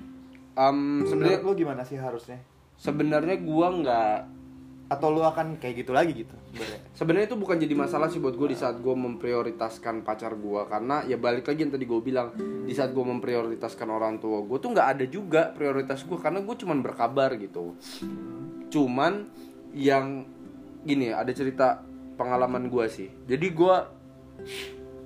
em, 0.56 0.78
sebenarnya 1.04 1.08
sebenarnya 1.08 1.38
lu 1.44 1.52
gimana 1.56 1.82
sih 1.84 1.96
harusnya? 2.00 2.40
sebenarnya 2.78 3.36
gua 3.42 3.66
nggak 3.74 4.14
Atau 4.88 5.12
lu 5.12 5.20
akan 5.20 5.60
kayak 5.60 5.84
gitu 5.84 5.92
lagi 5.92 6.16
gitu 6.16 6.32
sebenarnya? 6.96 7.28
itu 7.28 7.36
bukan 7.36 7.60
jadi 7.60 7.74
masalah 7.76 8.08
sih 8.08 8.18
buat 8.18 8.34
gue 8.34 8.56
di 8.56 8.58
saat 8.58 8.80
gue 8.80 8.94
memprioritaskan 8.96 10.00
pacar 10.00 10.32
gue 10.32 10.60
karena 10.64 11.04
ya 11.04 11.20
balik 11.20 11.44
lagi 11.44 11.60
yang 11.68 11.72
tadi 11.76 11.84
gue 11.84 12.00
bilang 12.00 12.32
di 12.64 12.72
saat 12.72 12.96
gue 12.96 13.04
memprioritaskan 13.04 13.84
orang 13.84 14.16
tua 14.16 14.40
gue 14.42 14.56
tuh 14.56 14.72
nggak 14.72 14.88
ada 14.96 15.04
juga 15.04 15.52
prioritas 15.52 16.02
gue 16.08 16.16
karena 16.16 16.40
gue 16.40 16.54
cuman 16.56 16.78
berkabar 16.80 17.36
gitu. 17.36 17.76
Cuman 18.72 19.28
yang 19.76 20.24
gini 20.88 21.12
ada 21.12 21.30
cerita 21.36 21.84
pengalaman 22.16 22.72
gue 22.72 22.84
sih. 22.88 23.08
Jadi 23.28 23.46
gue 23.52 23.76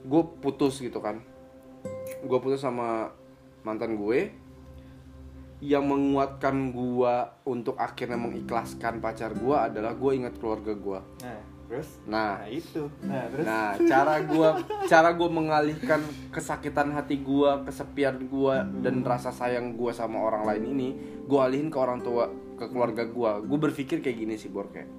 gue 0.07 0.23
putus 0.39 0.79
gitu 0.79 1.03
kan. 1.03 1.19
Gue 2.23 2.39
putus 2.39 2.63
sama 2.63 3.11
mantan 3.67 3.99
gue 3.99 4.42
yang 5.63 5.87
menguatkan 5.87 6.75
gua 6.75 7.39
untuk 7.47 7.79
akhirnya 7.79 8.19
mengikhlaskan 8.19 8.99
pacar 8.99 9.31
gua 9.39 9.71
adalah 9.71 9.95
gue 9.95 10.11
ingat 10.19 10.35
keluarga 10.43 10.75
gua. 10.75 11.07
Nah, 11.23 11.39
terus? 11.71 11.89
Nah, 12.03 12.43
Nah, 12.43 12.51
itu. 12.51 12.83
Nah, 13.07 13.25
terus? 13.31 13.45
nah 13.47 13.69
cara 13.79 14.15
gua 14.27 14.49
cara 14.91 15.15
gua 15.15 15.31
mengalihkan 15.31 16.03
kesakitan 16.35 16.91
hati 16.91 17.23
gua, 17.23 17.63
kesepian 17.63 18.27
gua 18.27 18.67
dan 18.83 19.07
rasa 19.07 19.31
sayang 19.31 19.79
gua 19.79 19.95
sama 19.95 20.19
orang 20.19 20.51
lain 20.51 20.65
ini, 20.75 20.89
gua 21.31 21.47
alihin 21.47 21.71
ke 21.71 21.79
orang 21.79 22.03
tua, 22.03 22.27
ke 22.59 22.67
keluarga 22.67 23.07
gua. 23.07 23.39
Gue 23.39 23.59
berpikir 23.63 24.03
kayak 24.03 24.19
gini 24.19 24.35
sih, 24.35 24.51
Bor 24.51 24.67
kayak 24.67 24.91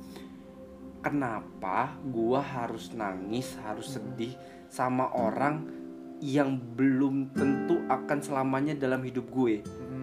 kenapa 1.03 1.99
gua 2.07 2.39
harus 2.39 2.95
nangis, 2.95 3.59
harus 3.67 3.99
sedih 3.99 4.31
sama 4.71 5.11
orang 5.11 5.83
yang 6.23 6.55
belum 6.55 7.35
tentu 7.35 7.83
akan 7.91 8.23
selamanya 8.23 8.79
dalam 8.79 9.03
hidup 9.03 9.27
gue. 9.27 9.59
Hmm. 9.59 10.02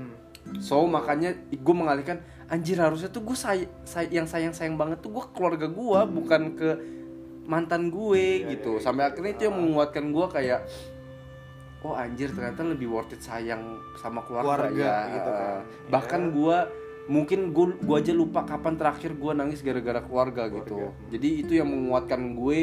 So 0.58 0.82
makanya 0.84 1.30
gue 1.46 1.74
mengalihkan 1.76 2.18
anjir 2.46 2.76
harusnya 2.76 3.06
tuh 3.06 3.22
gue 3.22 3.34
say, 3.34 3.70
say- 3.84 4.10
yang 4.10 4.26
sayang 4.26 4.50
sayang 4.50 4.74
banget 4.74 4.98
tuh 4.98 5.14
gue 5.14 5.24
keluarga 5.30 5.70
gue 5.70 6.00
bukan 6.10 6.42
ke 6.58 6.70
mantan 7.46 7.88
gue 7.88 8.42
Iya, 8.42 8.58
gitu. 8.58 8.74
iya, 8.74 8.78
iya. 8.78 8.84
Sampai 8.84 9.02
akhirnya 9.06 9.32
itu 9.32 9.42
yang 9.46 9.56
menguatkan 9.56 10.10
gue 10.10 10.26
kayak 10.26 10.60
oh 11.80 11.94
anjir 11.94 12.28
ternyata 12.28 12.60
lebih 12.62 12.90
worth 12.90 13.14
it 13.14 13.22
sayang 13.22 13.62
sama 13.96 14.20
keluarga, 14.20 14.68
Keluarga 14.68 14.84
ya. 15.00 15.12
gitu 15.14 15.30
kan. 15.30 15.58
Bahkan 15.88 16.22
Iya. 16.22 16.32
gue 16.34 16.58
mungkin 17.10 17.40
gue 17.50 17.66
gua 17.82 17.98
aja 17.98 18.12
lupa 18.12 18.44
kapan 18.44 18.76
terakhir 18.76 19.16
gue 19.16 19.32
nangis 19.32 19.64
gara-gara 19.64 19.98
keluarga, 19.98 20.46
gitu. 20.46 20.76
Keluarga. 20.78 21.08
Jadi 21.10 21.28
itu 21.40 21.52
yang 21.56 21.66
menguatkan 21.66 22.36
gue 22.36 22.58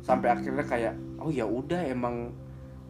sampai 0.00 0.28
akhirnya 0.30 0.62
kayak 0.62 0.94
oh 1.18 1.28
ya 1.28 1.44
udah 1.44 1.80
emang 1.84 2.30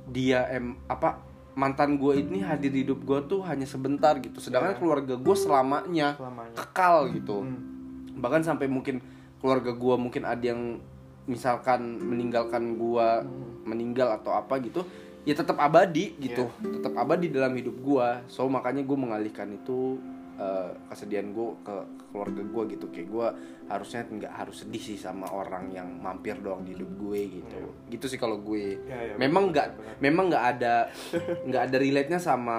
dia 0.07 0.45
em 0.51 0.75
apa 0.87 1.23
mantan 1.61 1.95
gue 1.95 2.17
ini 2.19 2.41
hadir 2.41 2.73
di 2.73 2.81
hidup 2.83 3.05
gue 3.05 3.21
tuh 3.29 3.45
hanya 3.45 3.65
sebentar 3.65 4.17
gitu. 4.17 4.41
Sedangkan 4.41 4.73
Ya. 4.73 4.79
keluarga 4.81 5.15
gue 5.15 5.37
selamanya 5.37 6.09
Selamanya. 6.17 6.55
kekal 6.57 6.97
gitu. 7.13 7.45
Hmm. 7.45 7.61
bahkan 8.17 8.41
sampai 8.41 8.65
mungkin 8.67 9.01
keluarga 9.39 9.73
gue 9.73 9.95
mungkin 9.97 10.25
ada 10.25 10.41
yang 10.43 10.77
misalkan 11.25 11.81
meninggalkan 11.97 12.75
gue 12.75 13.09
meninggal 13.63 14.13
atau 14.15 14.35
apa 14.35 14.57
gitu 14.59 14.85
ya 15.23 15.33
tetap 15.33 15.57
abadi 15.57 16.17
gitu. 16.19 16.49
Tetap 16.61 16.97
abadi 16.97 17.29
dalam 17.29 17.53
hidup 17.53 17.77
gue 17.77 18.09
so 18.27 18.45
makanya 18.47 18.81
gue 18.81 18.97
mengalihkan 18.99 19.53
itu 19.53 20.01
eh, 20.41 20.71
kesedihan 20.89 21.29
gue 21.31 21.49
ke, 21.61 21.75
ke 21.95 22.05
keluarga 22.09 22.41
gue 22.43 22.63
gitu. 22.73 22.87
Kayak 22.89 23.09
gue 23.09 23.27
harusnya 23.69 24.01
nggak 24.03 24.33
harus 24.35 24.57
sedih 24.59 24.83
sih 24.83 24.97
sama 24.97 25.29
orang 25.29 25.69
yang 25.69 25.87
mampir 25.95 26.35
doang 26.37 26.65
di 26.65 26.73
hidup 26.73 26.89
gue 26.99 27.21
gitu. 27.37 27.57
Gitu 27.87 28.05
sih 28.07 28.17
kalau 28.17 28.41
gue. 28.41 28.81
Ya, 28.83 28.99
ya, 29.05 29.15
memang 29.15 29.49
benar, 29.49 29.53
nggak 29.53 29.67
benar. 29.77 29.95
memang 30.01 30.25
nggak 30.27 30.45
ada 30.51 30.75
nggak 31.45 31.63
ada 31.69 31.77
relate 31.77 32.09
nya 32.09 32.19
sama 32.19 32.59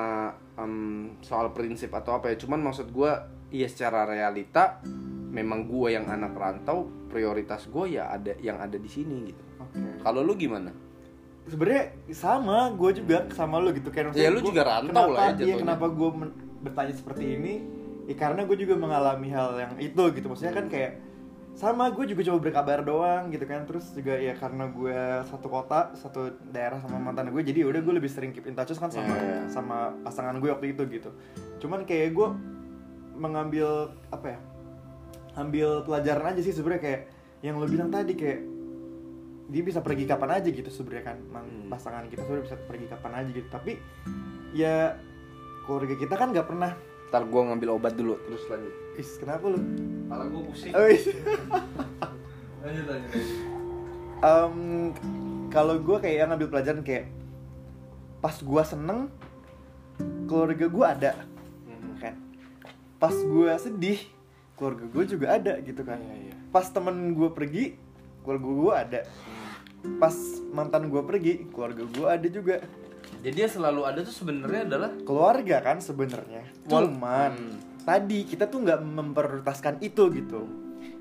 em, 0.55 0.73
soal 1.19 1.49
prinsip 1.51 1.89
atau 1.91 2.15
apa 2.15 2.29
ya. 2.29 2.37
Cuman 2.37 2.61
maksud 2.61 2.89
gue 2.89 3.11
iya 3.51 3.65
secara 3.65 4.05
realita 4.05 4.79
memang 5.31 5.65
gue 5.65 5.91
yang 5.91 6.05
anak 6.05 6.31
rantau 6.31 6.85
prioritas 7.07 7.65
gue 7.65 7.95
ya 7.95 8.07
ada 8.07 8.37
yang 8.39 8.55
ada 8.55 8.75
di 8.75 8.87
sini 8.87 9.17
gitu. 9.27 9.43
Oke. 9.59 9.79
kalau 9.99 10.21
lu 10.21 10.35
gimana? 10.35 10.71
Sebenarnya 11.41 11.91
sama 12.11 12.69
gue 12.71 12.91
juga 12.95 13.25
sama 13.31 13.57
lu 13.57 13.73
gitu. 13.73 13.89
Kan 13.89 14.13
Ya, 14.13 14.29
lu 14.29 14.39
Gua- 14.39 14.47
juga 14.47 14.61
rantau 14.63 15.09
lah 15.09 15.33
ya 15.33 15.33
kenapa- 15.33 15.43
iya 15.43 15.55
jatuhnya. 15.55 15.59
kenapa 15.59 15.85
gue 15.89 16.09
bertanya 16.61 16.93
seperti 16.93 17.25
ini 17.35 17.53
ya 18.05 18.15
karena 18.17 18.45
gue 18.45 18.57
juga 18.57 18.77
mengalami 18.77 19.29
hal 19.29 19.57
yang 19.57 19.73
itu 19.77 20.03
gitu. 20.13 20.25
Maksudnya 20.25 20.53
kan 20.53 20.67
kayak 20.67 20.93
sama 21.51 21.91
gue 21.91 22.07
juga 22.07 22.23
coba 22.31 22.39
berkabar 22.39 22.79
doang 22.81 23.27
gitu 23.29 23.43
kan. 23.43 23.67
Terus 23.67 23.91
juga 23.91 24.15
ya 24.15 24.33
karena 24.33 24.65
gue 24.67 24.97
satu 25.27 25.47
kota 25.47 25.91
satu 25.93 26.31
daerah 26.49 26.79
sama 26.79 26.97
mantan 26.97 27.29
gue 27.29 27.43
jadi 27.43 27.67
udah 27.67 27.81
gue 27.81 27.93
lebih 27.97 28.07
sering 28.07 28.31
keep 28.31 28.45
in 28.45 28.55
touch 28.55 28.71
kan 28.73 28.87
sama 28.87 29.11
Ya, 29.11 29.21
ya. 29.21 29.39
sama 29.49 29.91
pasangan 30.01 30.39
gue 30.39 30.49
waktu 30.49 30.71
itu 30.71 30.85
gitu. 30.87 31.09
Cuman 31.59 31.83
kayak 31.83 32.13
gue 32.13 32.27
mengambil 33.15 33.91
apa 34.09 34.37
ya 34.37 34.39
ambil 35.35 35.83
pelajaran 35.83 36.35
aja 36.35 36.41
sih 36.41 36.55
sebenarnya. 36.55 36.81
Kayak 36.81 37.01
yang 37.41 37.57
lo 37.57 37.65
bilang 37.65 37.89
tadi 37.89 38.13
kayak 38.13 38.41
dia 39.51 39.63
bisa 39.67 39.83
pergi 39.83 40.07
kapan 40.07 40.39
aja 40.39 40.47
gitu 40.47 40.69
sebenarnya 40.71 41.05
kan 41.11 41.17
Hmm. 41.27 41.67
pasangan 41.67 42.07
kita 42.07 42.23
sebenarnya 42.23 42.45
bisa 42.47 42.57
pergi 42.63 42.85
kapan 42.87 43.11
aja 43.13 43.29
gitu. 43.29 43.47
Tapi 43.51 43.71
ya 44.51 44.95
keluarga 45.65 45.95
kita 45.95 46.13
kan 46.17 46.31
nggak 46.33 46.47
pernah. 46.47 46.73
Ntar 47.11 47.27
gue 47.27 47.41
ngambil 47.43 47.69
obat 47.75 47.93
dulu 47.95 48.15
terus 48.23 48.43
lanjut. 48.47 48.73
Is 48.95 49.09
kenapa 49.19 49.45
lu? 49.51 49.59
Kepala 49.59 50.23
gue 50.31 50.41
pusing. 50.47 50.73
Oh, 50.73 50.87
is. 50.87 51.05
lanjut 52.61 52.85
lanjut 52.85 53.11
Em, 54.21 54.57
kalau 55.49 55.75
gue 55.81 55.97
kayak 55.97 56.29
ngambil 56.29 56.47
pelajaran 56.53 56.81
kayak 56.85 57.09
pas 58.21 58.37
gue 58.37 58.63
seneng 58.63 59.09
keluarga 60.29 60.65
gue 60.69 60.85
ada 60.85 61.11
kan? 62.01 62.15
Pas 62.97 63.13
gue 63.13 63.51
sedih 63.57 63.99
keluarga 64.57 64.85
gue 64.89 65.03
juga 65.09 65.25
ada 65.37 65.53
gitu 65.61 65.81
kan? 65.81 65.97
Iya, 65.97 66.15
iya. 66.29 66.35
pas 66.53 66.69
temen 66.69 67.17
gue 67.17 67.29
pergi 67.33 67.63
keluarga 68.21 68.49
gue 68.49 68.73
ada. 68.73 69.01
Pas 69.97 70.13
mantan 70.53 70.89
gue 70.89 71.01
pergi 71.01 71.33
keluarga 71.49 71.83
gue 71.85 72.07
ada 72.07 72.27
juga 72.29 72.55
jadi 73.21 73.47
yang 73.47 73.53
selalu 73.53 73.81
ada 73.85 73.99
tuh 74.01 74.13
sebenarnya 74.13 74.65
adalah 74.65 74.91
keluarga 75.05 75.61
kan 75.61 75.77
sebenarnya. 75.77 76.41
Cuman 76.65 77.31
Hmm. 77.37 77.57
tadi 77.85 78.25
kita 78.25 78.49
tuh 78.49 78.65
nggak 78.65 78.81
memprioritaskan 78.81 79.77
itu 79.81 80.09
gitu. 80.09 80.49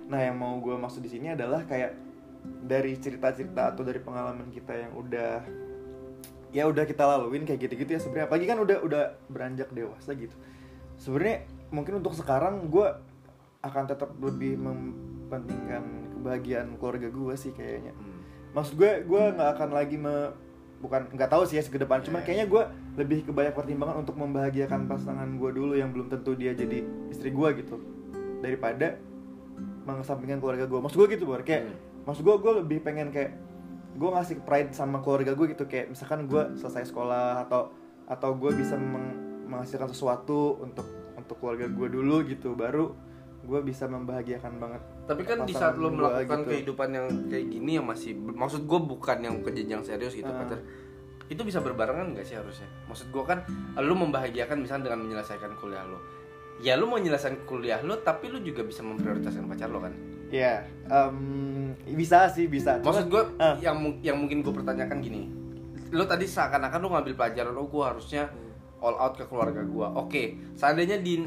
Nah 0.09 0.21
yang 0.21 0.37
mau 0.37 0.61
gue 0.61 0.77
maksud 0.77 1.01
di 1.01 1.09
sini 1.09 1.33
adalah 1.33 1.65
kayak 1.65 1.97
dari 2.65 2.97
cerita-cerita 2.97 3.73
atau 3.73 3.85
dari 3.85 4.01
pengalaman 4.01 4.53
kita 4.53 4.73
yang 4.73 4.93
udah 4.97 5.45
ya 6.51 6.67
udah 6.67 6.83
kita 6.83 7.07
laluin 7.07 7.47
kayak 7.49 7.69
gitu-gitu 7.69 7.91
ya 7.97 8.01
sebenarnya. 8.01 8.27
Apalagi 8.29 8.47
kan 8.49 8.59
udah 8.61 8.79
udah 8.85 9.05
beranjak 9.33 9.69
dewasa 9.73 10.13
gitu. 10.13 10.37
Sebenarnya 11.01 11.49
mungkin 11.73 12.05
untuk 12.05 12.13
sekarang 12.13 12.69
gue 12.69 12.89
akan 13.61 13.85
tetap 13.89 14.13
lebih 14.21 14.61
mementingkan 14.61 15.85
kebahagiaan 16.17 16.77
keluarga 16.77 17.09
gue 17.09 17.35
sih 17.37 17.53
kayaknya. 17.57 17.97
Maksud 18.53 18.77
gue 18.77 19.09
gue 19.09 19.23
nggak 19.37 19.51
akan 19.57 19.71
lagi 19.73 19.97
me 19.97 20.37
bukan 20.81 21.13
nggak 21.13 21.29
tahu 21.29 21.45
sih 21.45 21.61
ya 21.61 21.63
ke 21.63 21.77
depan 21.77 22.01
cuman 22.01 22.25
kayaknya 22.25 22.49
gue 22.49 22.63
lebih 22.97 23.29
ke 23.29 23.31
banyak 23.37 23.53
pertimbangan 23.53 24.01
untuk 24.01 24.17
membahagiakan 24.17 24.89
pasangan 24.89 25.29
gue 25.37 25.51
dulu 25.53 25.77
yang 25.77 25.93
belum 25.93 26.09
tentu 26.09 26.33
dia 26.33 26.57
jadi 26.57 26.83
istri 27.13 27.31
gue 27.31 27.49
gitu. 27.61 27.77
Daripada 28.41 28.97
mengesampingkan 29.85 30.41
keluarga 30.41 30.65
gue 30.65 30.81
maksud 30.81 30.97
gue 31.05 31.09
gitu 31.21 31.29
bor. 31.29 31.45
Kayak 31.45 31.77
maksud 32.09 32.25
gue 32.25 32.37
gue 32.41 32.53
lebih 32.65 32.79
pengen 32.81 33.13
kayak 33.13 33.37
gue 34.01 34.09
ngasih 34.09 34.41
pride 34.41 34.73
sama 34.73 35.05
keluarga 35.05 35.37
gue 35.37 35.53
gitu. 35.53 35.69
Kayak 35.69 35.93
misalkan 35.93 36.25
gue 36.25 36.43
selesai 36.57 36.89
sekolah 36.89 37.45
atau 37.45 37.77
atau 38.09 38.31
gue 38.41 38.51
bisa 38.57 38.81
meng- 38.81 39.45
menghasilkan 39.53 39.93
sesuatu 39.93 40.65
untuk 40.65 40.89
untuk 41.13 41.37
keluarga 41.45 41.69
gue 41.69 41.89
dulu 41.93 42.25
gitu. 42.25 42.57
Baru 42.57 42.97
gue 43.45 43.61
bisa 43.61 43.85
membahagiakan 43.85 44.57
banget 44.57 44.83
tapi 45.11 45.27
kan 45.27 45.43
di 45.43 45.51
saat 45.51 45.75
lo 45.75 45.91
melakukan 45.91 46.47
gitu. 46.47 46.51
kehidupan 46.55 46.89
yang 46.95 47.07
kayak 47.27 47.47
gini 47.51 47.71
yang 47.83 47.87
masih 47.91 48.15
maksud 48.15 48.63
gue 48.63 48.79
bukan 48.79 49.19
yang 49.19 49.35
ke 49.43 49.51
jenjang 49.51 49.83
serius 49.83 50.15
gitu 50.15 50.31
Ah. 50.31 50.47
pacar. 50.47 50.63
Itu 51.27 51.43
bisa 51.43 51.59
berbarengan 51.59 52.15
gak 52.15 52.27
sih 52.27 52.39
harusnya? 52.39 52.71
Maksud 52.87 53.11
gue 53.11 53.23
kan 53.27 53.43
lo 53.75 53.95
membahagiakan 53.99 54.63
misalnya 54.63 54.91
dengan 54.91 55.11
menyelesaikan 55.11 55.59
kuliah 55.59 55.83
lo. 55.83 55.99
Ya 56.63 56.79
lo 56.79 56.87
mau 56.87 57.03
menyelesaikan 57.03 57.43
kuliah 57.43 57.83
lo 57.83 57.99
tapi 58.07 58.31
lo 58.31 58.39
juga 58.39 58.63
bisa 58.63 58.87
memprioritaskan 58.87 59.51
pacar 59.51 59.67
lo 59.67 59.83
kan? 59.83 59.95
Ya 60.31 60.63
em, 60.87 61.75
bisa 61.91 62.31
sih 62.31 62.47
bisa. 62.47 62.79
Maksud 62.79 63.11
gue 63.11 63.23
ah. 63.43 63.59
yang 63.59 63.99
yang 64.07 64.15
mungkin 64.15 64.47
gue 64.47 64.55
pertanyakan 64.55 65.03
gini. 65.03 65.27
Lo 65.91 66.07
tadi 66.07 66.31
seakan-akan 66.31 66.79
lo 66.79 66.89
ngambil 66.95 67.15
pelajaran 67.19 67.51
lo 67.51 67.67
gue 67.67 67.83
harusnya 67.83 68.31
all 68.81 68.97
out 68.97 69.15
ke 69.15 69.25
keluarga 69.29 69.61
gue 69.61 69.87
oke 69.93 70.23
seandainya 70.57 70.99
di 71.05 71.21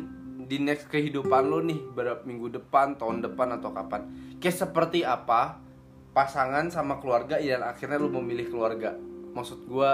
di 0.47 0.57
next 0.59 0.87
kehidupan 0.91 1.47
lo 1.47 1.63
nih 1.63 1.79
berapa 1.93 2.21
minggu 2.23 2.53
depan 2.61 2.95
tahun 2.99 3.23
depan 3.23 3.57
atau 3.59 3.71
kapan. 3.71 4.07
Kayak 4.37 4.67
seperti 4.67 5.01
apa 5.03 5.59
pasangan 6.13 6.69
sama 6.69 7.01
keluarga 7.01 7.41
dan 7.41 7.65
akhirnya 7.65 7.97
lo 7.97 8.11
memilih 8.11 8.51
keluarga? 8.51 8.93
Maksud 9.33 9.65
gue 9.65 9.91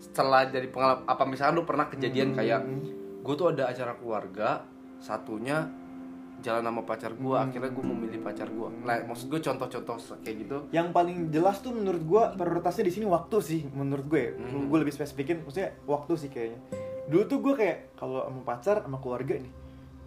setelah 0.00 0.48
dari 0.48 0.66
pengalaman 0.72 1.04
apa 1.04 1.28
misalnya 1.28 1.60
lo 1.60 1.68
pernah 1.68 1.86
kejadian 1.92 2.32
kayak 2.32 2.60
gue 3.20 3.34
tuh 3.36 3.52
ada 3.52 3.68
acara 3.68 3.92
keluarga 4.00 4.64
satunya 4.96 5.68
jalan 6.40 6.64
sama 6.64 6.88
pacar 6.88 7.12
gue 7.20 7.36
akhirnya 7.36 7.68
gue 7.68 7.84
memilih 7.84 8.24
pacar 8.24 8.48
gue 8.48 8.68
nah 8.80 8.96
maksud 9.04 9.28
gue 9.28 9.44
contoh-contoh 9.44 10.00
kayak 10.24 10.36
gitu. 10.40 10.56
Yang 10.72 10.88
paling 10.96 11.28
jelas 11.28 11.60
tuh 11.60 11.76
menurut 11.76 12.00
gue 12.00 12.22
prioritasnya 12.32 12.88
di 12.88 12.92
sini 12.96 13.04
waktu 13.04 13.36
sih 13.44 13.60
menurut 13.68 14.08
gue 14.08 14.24
Hmm. 14.40 14.72
gue 14.72 14.78
lebih 14.80 14.94
spesifikin 14.96 15.44
maksudnya 15.44 15.76
waktu 15.84 16.12
sih 16.16 16.32
kayaknya. 16.32 16.60
Dulu 17.12 17.22
tuh 17.28 17.38
gue 17.44 17.54
kayak 17.60 17.92
kalau 18.00 18.24
sama 18.24 18.40
pacar 18.48 18.80
sama 18.80 18.96
keluarga 19.04 19.36
nih 19.36 19.52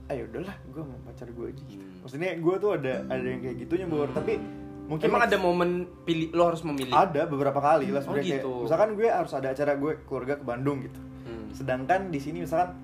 ayo 0.05 0.23
udahlah 0.25 0.55
gue 0.65 0.81
sama 0.81 0.97
pacar 1.03 1.27
gue 1.29 1.45
aja 1.47 1.63
gitu 1.63 1.79
Hmm. 1.79 1.99
maksudnya 2.01 2.31
gue 2.35 2.55
tuh 2.57 2.71
ada 2.73 2.93
ada 3.07 3.23
yang 3.23 3.39
kayak 3.39 3.57
gitunya 3.57 3.85
Bor. 3.85 4.09
tapi 4.09 4.35
mungkin 4.83 5.05
emang 5.05 5.23
ada 5.23 5.37
momen 5.37 5.69
pilih 6.03 6.27
lo 6.31 6.43
harus 6.45 6.61
memilih 6.61 6.91
ada 6.91 7.23
beberapa 7.23 7.55
kali 7.55 7.87
lah 7.87 7.99
Oh, 7.99 8.11
sebenarnya 8.11 8.25
kayak 8.29 8.41
gitu. 8.41 8.53
misalkan 8.61 8.89
gue 8.93 9.07
harus 9.07 9.31
ada 9.31 9.47
acara 9.49 9.73
gue 9.73 9.91
keluarga 10.03 10.33
ke 10.35 10.43
Bandung 10.43 10.77
gitu 10.81 10.99
Hmm. 11.23 11.47
sedangkan 11.49 12.07
di 12.07 12.19
sini 12.19 12.41
misalkan 12.41 12.75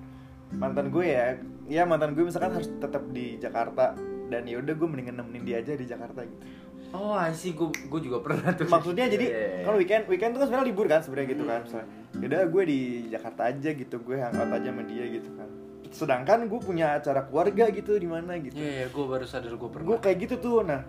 mantan 0.50 0.88
gue 0.88 1.04
ya 1.04 1.36
ya 1.66 1.82
mantan 1.84 2.12
gue 2.12 2.24
misalkan 2.24 2.50
harus 2.52 2.72
tetap 2.72 3.04
di 3.06 3.36
Jakarta 3.36 3.92
dan 4.26 4.42
ya 4.44 4.56
udah 4.56 4.72
gue 4.72 4.88
mendingan 4.88 5.16
nemenin 5.16 5.44
dia 5.44 5.56
aja 5.58 5.72
di 5.72 5.84
Jakarta 5.84 6.22
gitu 6.22 6.40
oh 6.90 7.14
see 7.30 7.52
gue 7.52 7.68
gue 7.68 8.00
juga 8.02 8.18
pernah 8.18 8.50
tuh 8.50 8.66
maksudnya 8.66 9.06
jadi 9.06 9.22
Iya, 9.22 9.36
iya, 9.36 9.46
iya. 9.52 9.62
kalau 9.62 9.76
weekend 9.76 10.04
weekend 10.06 10.30
tuh 10.32 10.40
kan 10.40 10.46
sebenarnya 10.48 10.68
libur 10.68 10.86
kan 10.86 11.00
sebenarnya 11.00 11.28
gitu 11.30 11.44
kan 11.44 11.54
Hmm. 11.54 11.66
misalnya 11.68 11.86
yaudah 12.16 12.40
gue 12.48 12.62
di 12.64 12.78
Jakarta 13.06 13.42
aja 13.46 13.70
gitu 13.70 13.96
gue 14.00 14.16
hangout 14.16 14.50
aja 14.50 14.68
sama 14.68 14.82
dia 14.82 15.04
gitu 15.06 15.30
kan 15.32 15.48
sedangkan 15.90 16.46
gue 16.46 16.60
punya 16.60 16.94
acara 16.94 17.22
keluarga 17.22 17.66
gitu 17.68 17.94
di 17.94 18.06
mana 18.06 18.38
gitu 18.38 18.54
Iya, 18.54 18.70
iya, 18.72 18.86
gue 18.86 19.04
baru 19.04 19.24
sadar 19.24 19.52
gue 19.52 19.68
pernah. 19.68 19.86
gue 19.86 19.98
kayak 19.98 20.16
gitu 20.20 20.34
tuh 20.38 20.58
nah 20.62 20.82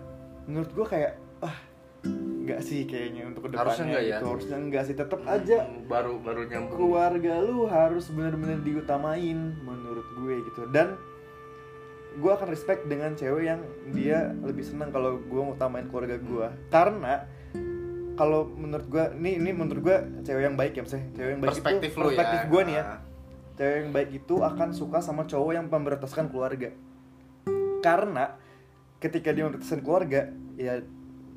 menurut 0.44 0.70
gue 0.70 0.86
kayak 0.86 1.12
ah 1.40 1.56
nggak 2.42 2.60
sih 2.60 2.82
kayaknya 2.84 3.22
untuk 3.24 3.46
ke 3.46 3.50
depannya 3.50 3.62
Harusnya 3.68 3.86
nggak 3.88 4.02
ya? 4.02 4.10
gitu. 4.12 4.26
harusnya 4.28 4.56
enggak 4.58 4.82
sih 4.84 4.96
tetap 4.96 5.20
aja 5.24 5.58
Hmm, 5.60 5.86
baru 5.86 6.12
baru 6.18 6.40
nyambung. 6.44 6.70
keluarga 6.72 7.34
lu 7.40 7.58
harus 7.64 8.04
benar-benar 8.08 8.58
diutamain 8.60 9.38
menurut 9.58 10.06
gue 10.16 10.34
gitu 10.44 10.62
dan 10.68 10.98
gue 12.12 12.28
akan 12.28 12.44
respect 12.46 12.84
dengan 12.84 13.12
cewek 13.12 13.44
yang 13.44 13.60
dia 13.88 14.34
lebih 14.38 14.62
senang 14.62 14.90
kalau 14.90 15.16
gue 15.18 15.42
ngutamain 15.44 15.86
keluarga 15.86 16.16
gue 16.16 16.46
karena 16.68 17.24
kalau 18.12 18.44
menurut 18.46 18.84
gue 18.86 19.04
ini 19.16 19.38
ini 19.38 19.50
menurut 19.50 19.80
gue 19.80 19.96
cewek 20.22 20.42
yang 20.44 20.54
baik 20.54 20.74
ya 20.74 20.82
misalnya 20.82 21.06
cewek 21.12 21.30
yang 21.30 21.40
baik 21.40 21.50
Perspektif 21.52 21.88
itu 21.88 21.96
lu 21.96 22.02
ya. 22.02 22.08
perspektif 22.12 22.40
gue 22.44 22.62
nih 22.62 22.74
ya 22.74 22.84
Ah. 22.84 22.98
Cewek 23.54 23.76
yang 23.78 23.90
baik 23.90 24.10
itu 24.14 24.34
akan 24.36 24.68
suka 24.70 24.98
sama 24.98 25.24
cowok 25.24 25.52
yang 25.52 25.66
memprioritaskan 25.66 26.28
keluarga 26.28 26.70
karena 27.80 28.36
ketika 28.98 29.30
dia 29.30 29.42
memprioritaskan 29.44 29.80
keluarga 29.80 30.20
ya 30.54 30.78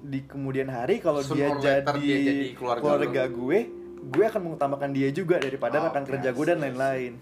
di 0.01 0.19
kemudian 0.21 0.69
hari 0.69 1.01
kalau 1.01 1.19
dia 1.23 1.49
jadi, 1.55 1.81
dia 1.95 2.17
jadi 2.21 2.47
keluarga 2.53 2.81
keluarga, 2.83 3.21
lu. 3.25 3.33
gue 3.41 3.59
gue 4.05 4.23
akan 4.23 4.41
mengutamakan 4.43 4.89
dia 4.91 5.09
juga 5.09 5.35
daripada 5.37 5.81
Oh, 5.81 5.83
rekan 5.83 6.03
oke, 6.03 6.09
kerja 6.13 6.29
gue 6.29 6.45
dan 6.45 6.59
lain-lain 6.59 7.13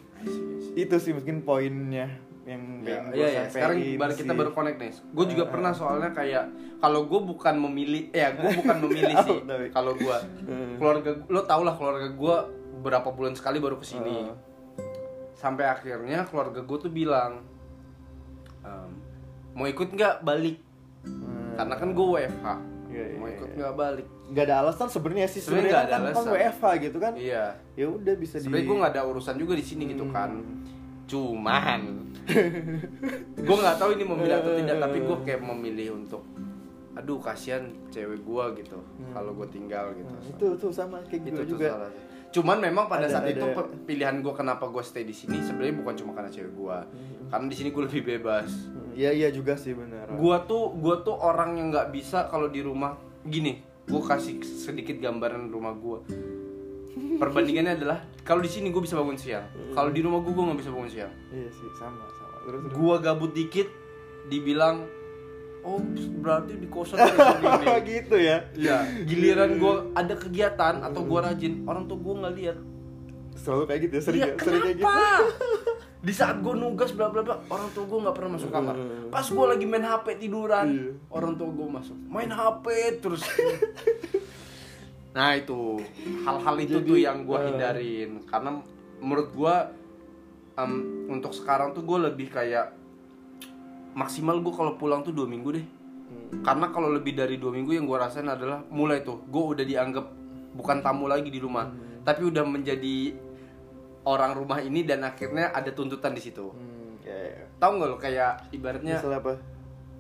itu 0.74 0.96
sih 0.98 1.12
mungkin 1.12 1.42
poinnya 1.42 2.12
yang 2.44 2.84
Ya, 2.84 3.00
gue 3.00 3.16
iya, 3.16 3.28
iya. 3.30 3.44
Sekarang 3.48 3.80
baru 3.96 4.12
kita 4.12 4.28
sih. 4.28 4.36
baru 4.36 4.52
connect 4.52 4.76
nih. 4.76 4.92
Gue 5.16 5.26
juga 5.32 5.44
Ah, 5.44 5.50
pernah 5.50 5.72
ah. 5.72 5.78
soalnya 5.80 6.12
kayak 6.12 6.44
kalau 6.78 7.08
gue 7.08 7.20
bukan 7.24 7.56
memilih, 7.58 8.12
ya 8.12 8.36
gue 8.36 8.52
bukan 8.54 8.84
memilih 8.84 9.16
sih. 9.24 9.32
Oh, 9.34 9.48
tapi- 9.48 9.72
Kalau 9.72 9.96
gue 9.96 10.18
Hmm. 10.44 10.76
keluarga, 10.76 11.24
lo 11.24 11.42
tau 11.42 11.64
lah 11.64 11.72
keluarga 11.72 12.12
gue 12.12 12.36
berapa 12.84 13.08
bulan 13.08 13.32
sekali 13.32 13.64
baru 13.64 13.80
ke 13.80 13.88
sini. 13.88 14.28
Ah. 14.28 14.36
Sampai 15.44 15.68
akhirnya 15.68 16.24
keluarga 16.24 16.64
gue 16.64 16.78
tuh 16.80 16.88
bilang, 16.88 17.44
"Em, 18.64 18.90
mau 19.52 19.68
ikut 19.68 19.92
nggak 19.92 20.24
balik? 20.24 20.58
Hmm. 21.04 21.52
karena 21.54 21.76
kan 21.76 21.90
gue 21.92 22.08
WFH 22.08 22.46
Iya, 22.88 23.04
iya, 23.04 23.18
mau 23.20 23.28
ikut 23.28 23.46
iya. 23.46 23.56
nggak 23.60 23.74
balik 23.76 24.08
nggak 24.26 24.46
ada 24.48 24.56
alasan 24.58 24.88
sebenarnya 24.88 25.28
sih 25.28 25.42
Sebenarnya 25.44 25.84
kan, 25.84 26.00
kan. 26.08 26.26
WFH 26.32 26.64
gitu 26.80 26.98
kan 26.98 27.14
iya 27.14 27.46
ya 27.76 27.86
udah 27.92 28.16
bisa 28.16 28.40
di 28.40 28.48
sebenarnya 28.48 28.66
gue 28.66 28.78
nggak 28.80 28.94
ada 28.96 29.04
urusan 29.04 29.36
juga 29.36 29.54
di 29.54 29.62
sini 29.62 29.84
gitu 29.86 30.08
kan 30.08 30.32
Hmm. 30.32 30.64
cuman 31.04 31.82
gue 33.46 33.56
nggak 33.60 33.78
tahu 33.78 33.90
ini 33.92 34.04
memilih 34.06 34.36
atau 34.40 34.52
tidak 34.56 34.78
tapi 34.80 34.98
gue 35.02 35.18
kayak 35.22 35.42
memilih 35.44 35.88
untuk 35.94 36.24
aduh 36.94 37.20
kasihan 37.20 37.64
cewek 37.90 38.24
gue 38.24 38.46
gitu 38.58 38.80
kalau 39.12 39.32
gue 39.34 39.48
tinggal 39.52 39.92
gitu 39.92 40.08
Hmm, 40.10 40.30
itu 40.30 40.46
tuh 40.56 40.72
sama 40.72 41.04
kayak 41.04 41.20
itu 41.20 41.30
gue 41.30 41.38
tuh 41.38 41.48
juga 41.52 41.68
salah. 41.76 41.92
Cuman 42.34 42.58
memang 42.58 42.86
pada 42.86 43.06
Ada- 43.06 43.22
saat 43.22 43.30
itu 43.30 43.46
ada- 43.46 43.56
pe- 43.56 43.86
pilihan 43.86 44.18
gue 44.20 44.34
kenapa 44.34 44.66
gue 44.66 44.82
stay 44.82 45.02
di 45.02 45.14
sini 45.14 45.38
sebenarnya 45.38 45.78
bukan 45.78 45.94
cuma 45.94 46.12
karena 46.12 46.28
cewek 46.28 46.50
gue, 46.52 46.78
karena 47.30 47.46
di 47.46 47.56
sini 47.56 47.70
gue 47.70 47.84
lebih 47.86 48.02
bebas. 48.04 48.50
Hmm, 48.68 48.90
Iya 48.92 49.10
iya 49.12 49.30
juga 49.30 49.54
sih 49.54 49.72
benar. 49.72 50.10
Gue 50.12 50.38
tuh 50.44 50.74
gue 50.76 50.96
tuh 51.00 51.14
orang 51.14 51.56
yang 51.56 51.70
nggak 51.70 51.90
bisa 51.90 52.26
kalau 52.28 52.46
di 52.48 52.60
rumah 52.60 52.98
gini. 53.24 53.62
Gue 53.84 54.02
kasih 54.02 54.42
sedikit 54.42 54.98
gambaran 54.98 55.48
rumah 55.48 55.74
gue. 55.74 56.00
Perbandingannya 57.14 57.74
adalah 57.76 58.00
kalau 58.22 58.40
di 58.40 58.48
sini 58.48 58.70
gue 58.70 58.80
bisa 58.80 58.94
bangun 58.94 59.14
siang, 59.16 59.46
kalau 59.72 59.90
di 59.90 60.00
rumah 60.00 60.20
gue 60.20 60.30
gue 60.30 60.44
nggak 60.44 60.60
bisa 60.60 60.72
bangun 60.72 60.90
siang. 60.90 61.14
Iya 61.30 61.50
sih 61.50 61.70
sama 61.76 62.06
sama. 62.08 62.36
Terus 62.44 62.60
terus. 62.64 62.74
Gue 62.74 62.96
gabut 63.00 63.32
dikit, 63.32 63.68
dibilang, 64.28 64.86
oh 65.64 65.80
berarti 66.20 66.60
di 66.60 66.68
kosan 66.68 67.00
gitu 67.90 68.16
ya. 68.20 68.44
Iya, 68.54 68.78
giliran 69.08 69.58
gue 69.58 69.74
ada 69.96 70.16
kegiatan 70.16 70.84
atau 70.84 71.02
gue 71.04 71.20
rajin, 71.20 71.64
orang 71.64 71.88
tuh 71.88 71.98
gue 72.00 72.14
nggak 72.20 72.36
lihat. 72.36 72.58
Selalu 73.34 73.64
kayak 73.66 73.82
gitu 73.88 73.94
ya, 73.96 74.02
sering 74.04 74.22
ya, 74.22 74.34
sering 74.40 74.62
kayak 74.62 74.78
gitu. 74.84 74.94
Di 76.04 76.12
saat 76.12 76.44
gue 76.44 76.54
nugas 76.54 76.92
bla 76.92 77.08
bla 77.08 77.24
bla, 77.24 77.40
orang 77.48 77.72
tua 77.72 77.88
gue 77.88 78.00
nggak 78.04 78.16
pernah 78.16 78.32
masuk 78.36 78.52
kamar. 78.52 78.76
Pas 79.08 79.24
gue 79.24 79.46
lagi 79.48 79.66
main 79.66 79.84
HP 79.84 80.06
tiduran, 80.20 80.68
Iya. 80.68 80.92
orang 81.10 81.34
tua 81.40 81.50
gue 81.50 81.68
masuk, 81.72 81.98
main 82.12 82.28
HP 82.28 82.66
terus. 83.00 83.24
nah 85.16 85.38
itu 85.38 85.78
hal-hal 86.26 86.56
itu 86.60 86.78
Jadi, 86.82 86.90
tuh 86.90 86.98
yang 87.00 87.24
gue 87.24 87.38
eh, 87.40 87.44
hindarin, 87.48 88.12
karena 88.28 88.50
menurut 89.00 89.30
gue 89.32 89.56
em, 90.58 90.72
untuk 91.08 91.32
sekarang 91.32 91.72
tuh 91.72 91.86
gue 91.86 92.00
lebih 92.12 92.34
kayak 92.34 92.83
maksimal 93.94 94.38
gue 94.38 94.50
kalau 94.50 94.74
pulang 94.74 95.02
tuh 95.02 95.12
dua 95.12 95.26
minggu 95.26 95.50
deh. 95.52 95.64
Hmm. 95.64 96.42
Karena 96.42 96.70
kalau 96.70 96.90
lebih 96.90 97.14
dari 97.14 97.36
dua 97.36 97.50
minggu 97.50 97.72
yang 97.72 97.84
gue 97.84 97.96
rasain 97.96 98.26
adalah 98.26 98.62
mulai 98.68 99.02
tuh 99.02 99.22
gue 99.24 99.44
udah 99.54 99.64
dianggap 99.64 100.06
bukan 100.54 100.78
tamu 100.80 101.06
lagi 101.06 101.28
di 101.28 101.38
rumah, 101.38 101.66
Hmm. 101.66 102.02
tapi 102.02 102.22
udah 102.24 102.44
menjadi 102.44 103.14
orang 104.04 104.36
rumah 104.36 104.60
ini 104.60 104.84
dan 104.84 105.02
akhirnya 105.02 105.50
ada 105.50 105.70
tuntutan 105.70 106.12
di 106.12 106.22
situ. 106.22 106.46
Hmm, 106.46 107.00
ya, 107.02 107.16
ya. 107.16 107.46
Tahu 107.56 107.72
nggak 107.74 107.90
lo 107.90 107.98
kayak 107.98 108.32
ibaratnya 108.52 108.98
Misal 108.98 109.16
apa? 109.16 109.34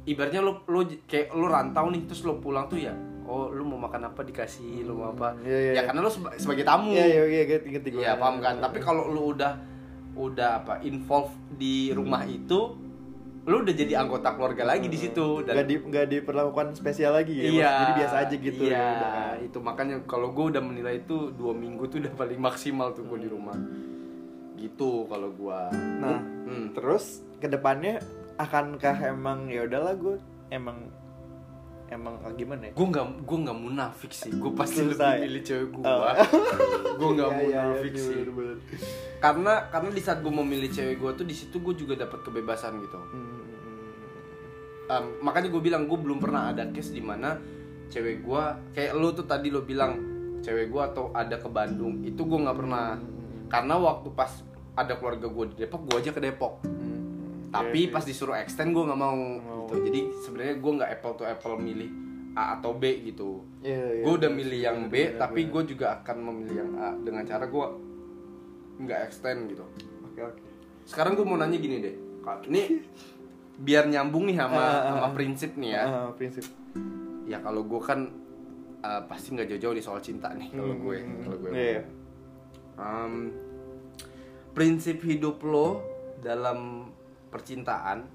ibaratnya 0.03 0.41
lo 0.41 0.59
lo 0.67 0.83
kayak 1.01 1.31
lo 1.31 1.47
rantau 1.47 1.87
nih 1.87 2.03
terus 2.03 2.21
lo 2.21 2.35
pulang 2.35 2.67
tuh 2.67 2.75
ya 2.75 2.91
oh 3.23 3.47
lo 3.47 3.63
mau 3.63 3.79
makan 3.79 4.03
apa 4.05 4.19
dikasih 4.21 4.83
lo 4.83 4.99
mau 4.99 5.07
apa 5.09 5.31
Iya, 5.39 5.47
iya, 5.47 5.59
ya 5.63 5.73
iya. 5.73 5.81
karena 5.87 6.03
lo 6.03 6.11
seba- 6.11 6.35
sebagai 6.35 6.67
tamu 6.67 6.91
Iya 6.91 7.07
iya 7.07 7.23
iya 7.23 7.43
ngerti 7.47 7.67
ngerti 7.71 7.89
gue. 7.89 8.01
Iya 8.03 8.19
paham 8.19 8.43
kan 8.43 8.59
tapi 8.59 8.83
kalau 8.83 9.07
lo 9.07 9.31
udah 9.31 9.55
udah 10.13 10.49
apa 10.59 10.83
involve 10.83 11.31
di 11.49 11.87
rumah 11.89 12.27
itu 12.27 12.75
lo 13.43 13.59
udah 13.59 13.75
jadi 13.75 13.93
anggota 13.97 14.31
keluarga 14.33 14.63
lagi 14.65 14.87
di 14.87 14.95
situ 14.95 15.43
nggak 15.43 15.51
dan 15.51 15.65
di 15.65 15.75
nggak 15.75 16.05
diperlakukan 16.09 16.67
spesial 16.73 17.11
lagi 17.13 17.35
ya. 17.35 17.43
iya 17.45 17.71
Jadi 17.75 17.93
biasa 17.99 18.15
aja 18.17 18.35
gitu. 18.37 18.61
iya 18.63 18.71
ya 18.71 18.83
udah 18.89 19.09
kan. 19.11 19.35
itu 19.41 19.57
makanya 19.59 19.95
kalau 20.05 20.31
gue 20.31 20.45
udah 20.47 20.63
menilai 20.63 20.95
itu 20.99 21.27
dua 21.31 21.51
minggu 21.51 21.83
tuh 21.85 21.99
udah 21.99 22.13
paling 22.13 22.39
maksimal 22.39 22.91
tuh 22.91 23.03
gue 23.03 23.19
di 23.19 23.27
rumah 23.27 23.57
gitu 24.55 25.03
kalau 25.05 25.29
gue 25.29 25.59
Nah, 25.99 26.19
hmm. 26.47 26.71
terus 26.71 27.19
ke 27.37 27.47
depannya 27.47 27.99
akankah 28.35 28.95
emang 29.05 29.47
ya 29.47 29.67
udahlah 29.67 29.91
gue 29.93 30.15
emang 30.47 30.79
emang 31.85 32.15
ah, 32.23 32.31
gimana 32.31 32.63
ya? 32.65 32.73
gue 32.73 32.87
nggak 32.87 33.05
gue 33.21 33.37
nggak 33.39 33.59
munafik 33.59 34.09
sih 34.09 34.31
gue 34.31 34.51
pasti 34.51 34.81
Selesai. 34.81 34.97
lebih 35.13 35.21
milih 35.21 35.41
cewek 35.43 35.67
gue 35.69 35.83
Oh. 35.83 36.01
gue 36.97 37.09
nggak 37.11 37.29
iya, 37.29 37.37
iya, 37.43 37.61
munafik 37.61 37.91
iya, 37.91 38.01
sih 38.01 38.15
bener-bener. 38.15 38.57
karena 39.19 39.53
karena 39.69 39.89
di 39.91 40.01
saat 40.01 40.19
gue 40.19 40.33
memilih 40.33 40.69
cewek 40.69 40.95
gue 40.97 41.11
tuh 41.13 41.25
di 41.27 41.35
situ 41.35 41.55
gue 41.55 41.75
juga 41.75 41.93
dapat 41.99 42.19
kebebasan 42.23 42.81
gitu 42.81 42.97
Hmm, 43.03 43.32
Em, 44.93 45.05
makanya 45.25 45.49
gue 45.49 45.61
bilang 45.63 45.89
gue 45.89 45.97
belum 45.97 46.21
pernah 46.21 46.53
ada 46.53 46.69
case 46.69 46.93
di 46.93 47.01
mana 47.01 47.33
cewek 47.89 48.21
gue 48.21 48.43
kayak 48.77 48.93
lo 48.93 49.09
tuh 49.17 49.25
tadi 49.25 49.49
lo 49.49 49.65
bilang 49.65 49.97
cewek 50.45 50.69
gue 50.69 50.81
atau 50.81 51.09
ada 51.17 51.41
ke 51.41 51.49
Bandung 51.49 52.05
itu 52.05 52.21
gue 52.21 52.39
nggak 52.45 52.57
pernah 52.57 53.01
karena 53.49 53.75
waktu 53.81 54.13
pas 54.13 54.29
ada 54.77 54.93
keluarga 54.97 55.25
gue 55.29 55.45
di 55.53 55.55
Depok 55.65 55.81
gue 55.89 55.97
aja 55.97 56.11
ke 56.13 56.21
Depok 56.21 56.61
hmm. 56.61 57.49
tapi 57.49 57.89
Iya, 57.89 57.93
pas 57.93 58.03
disuruh 58.05 58.37
extend 58.37 58.73
gue 58.73 58.83
nggak 58.85 58.99
mau 58.99 59.17
Mau. 59.17 59.65
gitu 59.65 59.73
jadi 59.89 59.99
sebenarnya 60.25 60.55
gue 60.61 60.71
nggak 60.77 60.89
apple 60.99 61.13
to 61.17 61.23
apple 61.25 61.57
milih 61.57 61.89
A 62.33 62.57
atau 62.57 62.73
B 62.73 63.05
gitu 63.05 63.45
Iya, 63.61 64.01
iya. 64.01 64.03
gue 64.05 64.13
udah 64.13 64.31
milih 64.33 64.59
yang 64.61 64.77
B 64.89 64.95
Bener, 65.09 65.21
tapi 65.21 65.41
gue 65.49 65.63
juga 65.73 66.01
akan 66.01 66.17
memilih 66.21 66.55
yang 66.65 66.71
A 66.77 66.89
dengan 67.01 67.23
cara 67.25 67.45
gue 67.49 67.65
nggak 68.83 68.99
extend 69.09 69.49
gitu 69.49 69.65
oke 70.05 70.21
oke. 70.21 70.41
sekarang 70.85 71.17
gue 71.17 71.25
mau 71.25 71.37
nanya 71.37 71.57
gini 71.57 71.77
deh 71.81 71.95
ini 72.49 72.61
biar 73.55 73.85
nyambung 73.85 74.25
nih 74.25 74.37
sama 74.37 74.57
ah, 74.57 74.79
sama 74.89 75.07
ah. 75.07 75.13
prinsip 75.13 75.51
nih 75.55 75.71
ya 75.71 75.83
Ah, 75.85 76.09
prinsip. 76.11 76.45
ya 77.23 77.37
kalau 77.39 77.63
gue 77.63 77.79
kan 77.79 78.09
uh, 78.79 79.01
pasti 79.05 79.31
nggak 79.31 79.47
jauh-jauh 79.49 79.73
nih 79.73 79.83
soal 79.83 79.99
cinta 79.99 80.33
nih 80.33 80.49
kalau 80.49 80.75
gue 80.75 80.95
Hmm, 80.99 81.19
kalau 81.21 81.37
gue 81.39 81.49
iya. 81.53 81.81
Um, 82.73 83.29
prinsip 84.53 85.01
hidup 85.01 85.41
lo 85.41 85.81
dalam 86.19 86.89
percintaan 87.29 88.05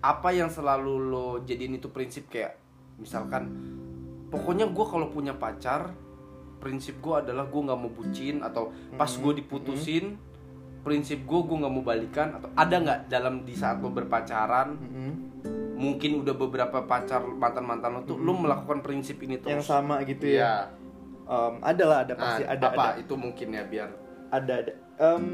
apa 0.00 0.28
yang 0.30 0.50
selalu 0.50 0.94
lo 1.00 1.28
jadiin 1.40 1.78
itu 1.78 1.88
prinsip 1.88 2.28
kayak 2.28 2.58
misalkan 2.96 3.50
pokoknya 4.28 4.68
gue 4.68 4.84
kalau 4.84 5.08
punya 5.08 5.34
pacar 5.34 5.94
prinsip 6.58 6.98
gue 6.98 7.14
adalah 7.14 7.46
gue 7.46 7.60
nggak 7.60 7.78
mau 7.78 7.90
bucin 7.90 8.40
atau 8.40 8.70
pas 8.94 9.10
gue 9.10 9.32
diputusin 9.36 10.14
prinsip 10.84 11.24
gue 11.24 11.40
gue 11.40 11.56
nggak 11.58 11.72
mau 11.72 11.82
balikan 11.82 12.28
atau 12.30 12.48
ada 12.52 12.76
nggak 12.76 12.98
dalam 13.08 13.42
di 13.42 13.52
saat 13.52 13.80
lo 13.80 13.88
berpacaran 13.88 14.76
Mm-mm. 14.76 15.12
mungkin 15.74 16.20
udah 16.20 16.34
beberapa 16.36 16.78
pacar 16.82 17.24
mantan 17.26 17.64
mantan 17.64 17.90
lo 17.90 18.00
tuh 18.02 18.14
lo 18.14 18.32
melakukan 18.32 18.78
prinsip 18.80 19.18
ini 19.18 19.36
Yang 19.36 19.64
terus 19.64 19.66
sama 19.66 20.04
gitu 20.04 20.28
Iya. 20.28 20.38
ya. 20.38 20.54
Um, 21.24 21.56
ada 21.58 21.84
lah, 21.84 21.98
ada 22.02 22.12
Nah, 22.12 22.20
pasti 22.22 22.42
ada 22.44 22.66
apa 22.68 22.84
ada. 22.86 23.00
itu 23.00 23.14
mungkin 23.14 23.48
ya 23.50 23.64
biar 23.64 23.88
ada 24.30 24.52
ada 24.54 24.72
Em, 24.94 25.24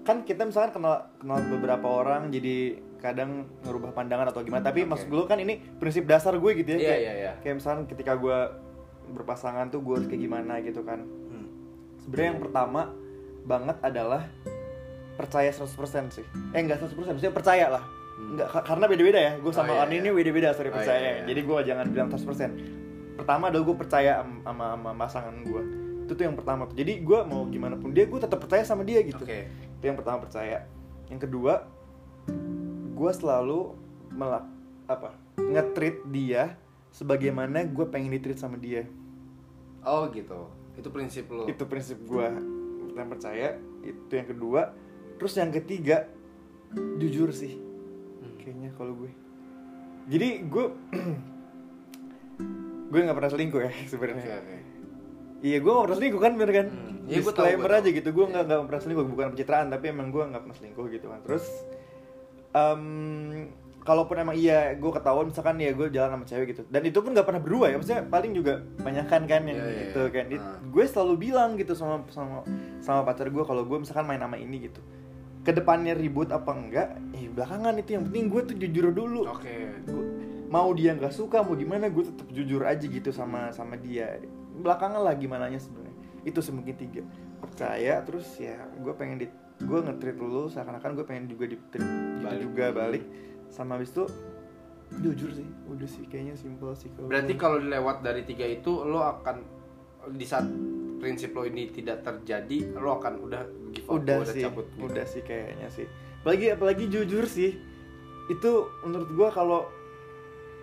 kan 0.00 0.20
kita 0.20 0.44
misalkan 0.44 0.70
kenal 0.74 0.94
kenal 1.16 1.40
beberapa 1.48 1.82
orang 1.88 2.28
jadi 2.28 2.76
kadang 2.96 3.30
ngerubah 3.60 3.90
pandangan 3.90 4.28
atau 4.28 4.40
gimana 4.40 4.60
tapi 4.62 4.80
Oke. 4.80 4.90
maksud 4.90 5.08
gue 5.08 5.24
kan 5.24 5.36
ini 5.36 5.58
prinsip 5.74 6.04
dasar 6.04 6.32
gue 6.34 6.50
gitu 6.54 6.70
ya 6.70 6.78
Iya, 6.78 6.84
kayak, 6.86 7.00
iya, 7.00 7.12
iya. 7.14 7.32
kayak 7.38 7.54
misalkan 7.56 7.84
ketika 7.84 8.12
gue 8.14 8.38
berpasangan 9.10 9.68
tuh 9.68 9.80
gue 9.80 9.94
harus 9.94 10.06
kayak 10.06 10.22
gimana 10.22 10.60
gitu 10.60 10.80
kan 10.80 11.00
Hmm. 11.02 11.48
sebenarnya 11.98 12.28
yang 12.30 12.42
pertama 12.42 12.80
banget 13.42 13.76
adalah 13.80 14.22
percaya 15.14 15.48
100% 15.48 15.70
sih 16.10 16.24
eh 16.50 16.58
enggak 16.58 16.78
100% 16.80 16.94
maksudnya 17.08 17.32
percaya 17.32 17.66
lah 17.70 17.84
Enggak, 18.14 18.46
ka- 18.48 18.64
karena 18.64 18.86
beda-beda 18.86 19.18
ya 19.18 19.32
gue 19.36 19.50
sama 19.50 19.64
Hmm. 19.64 19.68
Oh, 19.68 19.74
iya, 19.74 19.80
orang 19.80 19.92
iya. 19.92 20.00
ini 20.00 20.08
beda-beda 20.12 20.48
sorry 20.50 20.68
Oh, 20.68 20.74
percaya 20.74 20.98
iya, 20.98 21.12
iya. 21.12 21.24
jadi 21.26 21.40
gue 21.40 21.58
jangan 21.64 21.86
bilang 21.88 22.08
100% 22.08 23.16
pertama 23.16 23.44
adalah 23.46 23.64
gue 23.64 23.76
percaya 23.76 24.12
am- 24.18 24.42
sama, 24.42 24.66
sama 24.72 24.90
pasangan 24.96 25.36
gue 25.40 25.62
itu 26.00 26.12
tuh 26.12 26.24
yang 26.24 26.34
pertama 26.34 26.62
tuh 26.64 26.76
jadi 26.76 26.92
gue 27.00 27.18
mau 27.24 27.42
gimana 27.46 27.74
pun 27.74 27.90
dia 27.90 28.04
gue 28.04 28.18
tetap 28.18 28.38
percaya 28.38 28.62
sama 28.62 28.82
dia 28.82 29.00
gitu 29.00 29.22
Oke. 29.22 29.46
itu 29.48 29.84
yang 29.84 29.94
pertama 29.94 30.18
percaya 30.20 30.66
yang 31.06 31.18
kedua 31.18 31.64
gue 32.90 33.10
selalu 33.12 33.74
melak 34.10 34.46
apa 34.84 35.10
nge-treat 35.36 36.06
dia 36.06 36.54
sebagaimana 36.90 37.64
gue 37.64 37.84
pengen 37.84 38.10
di-treat 38.10 38.36
sama 38.36 38.54
dia 38.56 38.86
Oh 39.84 40.08
gitu. 40.08 40.48
Itu 40.74 40.88
prinsip 40.88 41.28
lo. 41.28 41.44
itu 41.44 41.60
prinsip 41.64 42.00
gue 42.00 42.26
yang 42.90 43.04
percaya 43.04 43.60
itu 43.82 44.08
yang 44.10 44.24
kedua 44.24 44.72
terus 45.14 45.34
yang 45.34 45.50
ketiga 45.50 46.08
jujur 46.96 47.30
sih 47.30 47.54
Hmm. 48.16 48.34
kayaknya 48.36 48.70
kalau 48.72 48.92
gue 48.94 49.10
jadi 50.06 50.28
gue 50.42 50.64
gue 52.90 53.00
nggak 53.00 53.16
pernah 53.16 53.30
selingkuh 53.30 53.60
ya 53.60 53.70
sebenarnya 53.92 54.24
oke. 54.34 54.56
iya 55.40 55.56
gue 55.58 55.70
nggak 55.70 55.84
pernah 55.84 55.98
selingkuh 55.98 56.20
kan 56.20 56.32
bener 56.34 56.52
kan 56.54 56.68
Hmm. 57.04 57.04
Tahu, 57.04 57.20
disclaimer 57.20 57.68
tahu. 57.68 57.78
aja 57.78 57.88
gitu 57.90 58.08
gue 58.10 58.24
nggak 58.26 58.42
nggak 58.44 58.60
pernah 58.64 58.80
selingkuh 58.80 59.04
bukan 59.06 59.26
pencitraan 59.30 59.66
tapi 59.68 59.84
emang 59.86 60.08
gue 60.08 60.24
nggak 60.24 60.40
pernah 60.40 60.56
selingkuh 60.56 60.86
gitu 60.88 61.06
kan 61.06 61.20
terus 61.20 61.44
em, 62.50 62.82
kalaupun 63.78 64.16
emang 64.18 64.32
iya 64.32 64.72
gue 64.72 64.88
ketahuan 64.88 65.28
misalkan 65.28 65.60
ya 65.60 65.70
gue 65.70 65.86
jalan 65.90 66.10
sama 66.10 66.24
cewek 66.24 66.46
gitu 66.48 66.62
dan 66.66 66.80
itu 66.82 66.96
pun 66.96 67.12
nggak 67.12 67.22
pernah 67.22 67.38
berdua 67.38 67.66
ya 67.68 67.76
maksudnya 67.76 68.02
paling 68.02 68.32
juga 68.32 68.52
banyak 68.80 69.04
kan 69.04 69.22
kan 69.22 69.42
yang 69.42 69.58
Iya, 69.58 69.68
iya, 69.68 69.80
gitu 69.84 70.00
iya. 70.02 70.10
kan 70.10 70.24
Ah. 70.32 70.56
gue 70.64 70.84
selalu 70.86 71.14
bilang 71.20 71.50
gitu 71.54 71.72
sama 71.72 72.00
sama 72.08 72.40
sama 72.80 73.04
pacar 73.04 73.28
gue 73.28 73.44
kalau 73.44 73.62
gue 73.62 73.78
misalkan 73.78 74.06
main 74.06 74.18
sama 74.18 74.36
ini 74.36 74.64
gitu 74.64 74.80
ke 75.44 75.52
depannya 75.52 75.92
ribut 75.92 76.32
apa 76.32 76.50
enggak 76.56 76.88
eh 77.12 77.28
belakangan 77.28 77.76
itu 77.76 78.00
yang 78.00 78.08
penting 78.08 78.24
gue 78.32 78.42
tuh 78.48 78.56
jujur 78.56 78.86
dulu. 78.90 79.28
Oke. 79.28 79.84
Gua- 79.84 80.12
mau 80.48 80.70
dia 80.72 80.94
nggak 80.94 81.10
suka 81.10 81.42
mau 81.42 81.58
gimana 81.58 81.90
gue 81.90 82.04
tetap 82.06 82.28
jujur 82.30 82.62
aja 82.64 82.84
gitu 82.86 83.10
sama 83.12 83.52
sama 83.52 83.76
dia. 83.76 84.18
Belakangan 84.56 85.04
lah 85.04 85.14
gimana 85.18 85.52
nya 85.52 85.60
sebenarnya. 85.60 85.94
Itu 86.24 86.40
sih 86.40 86.54
mungkin 86.54 86.74
tiga. 86.78 87.04
Percaya 87.44 88.00
terus 88.06 88.24
ya 88.40 88.56
gue 88.80 88.94
pengen 88.96 89.20
di 89.20 89.26
gue 89.60 89.78
nge-treat 89.84 90.16
lu 90.18 90.48
seakan-akan 90.48 90.96
gue 90.98 91.06
pengen 91.06 91.30
juga 91.30 91.44
di 91.46 91.56
gitu 91.60 91.78
Balik. 92.24 92.40
juga 92.40 92.64
balik. 92.72 93.04
Sama 93.52 93.76
habis 93.76 93.92
itu 93.92 94.08
jujur 94.94 95.30
sih 95.34 95.48
udah 95.66 95.88
sih 95.90 96.06
kayaknya 96.06 96.38
simpel 96.38 96.70
sih 96.78 96.86
kalau 96.94 97.08
Berarti 97.10 97.34
kalau 97.34 97.58
lewat 97.58 98.06
dari 98.06 98.22
tiga 98.22 98.46
itu 98.46 98.84
lo 98.86 99.02
akan 99.02 99.36
di 100.14 100.26
saat 100.28 100.46
prinsip 101.04 101.30
lo 101.30 101.44
ini 101.44 101.68
tidak 101.68 102.00
terjadi, 102.00 102.72
lo 102.74 102.96
akan 102.96 103.20
udah 103.20 103.42
give 103.70 103.84
up, 103.84 104.00
udah 104.00 104.24
sih 104.24 104.40
cabut. 104.40 104.64
gitu. 104.66 104.88
udah 104.88 105.04
sih 105.04 105.20
kayaknya 105.20 105.68
sih 105.68 105.84
apalagi 106.18 106.46
apalagi 106.50 106.84
jujur 106.88 107.24
sih 107.24 107.52
itu 108.26 108.50
menurut 108.80 109.12
gua 109.12 109.28
kalau 109.28 109.68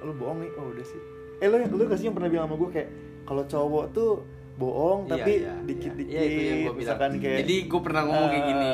lu 0.02 0.10
bohong 0.12 0.42
nih 0.42 0.50
oh 0.56 0.66
udah 0.68 0.82
sih 0.82 0.98
eh 1.38 1.46
lu 1.46 1.62
lu 1.62 1.86
gak 1.86 1.96
sih 1.96 2.10
yang 2.10 2.18
pernah 2.18 2.28
bilang 2.28 2.50
sama 2.50 2.58
gua 2.58 2.70
kayak 2.72 2.90
kalau 3.22 3.44
cowok 3.46 3.86
tuh 3.92 4.12
bohong 4.54 5.00
Iya, 5.04 5.12
tapi 5.12 5.32
iya, 5.40 5.54
dikit-dikit 5.64 6.12
iya. 6.12 6.22
Iya, 6.24 6.54
bilang. 6.60 6.76
misalkan 6.76 7.12
kayak 7.16 7.38
Jadi 7.40 7.56
gue 7.64 7.82
pernah 7.82 8.02
ngomong 8.04 8.28
kayak 8.28 8.46
gini. 8.48 8.70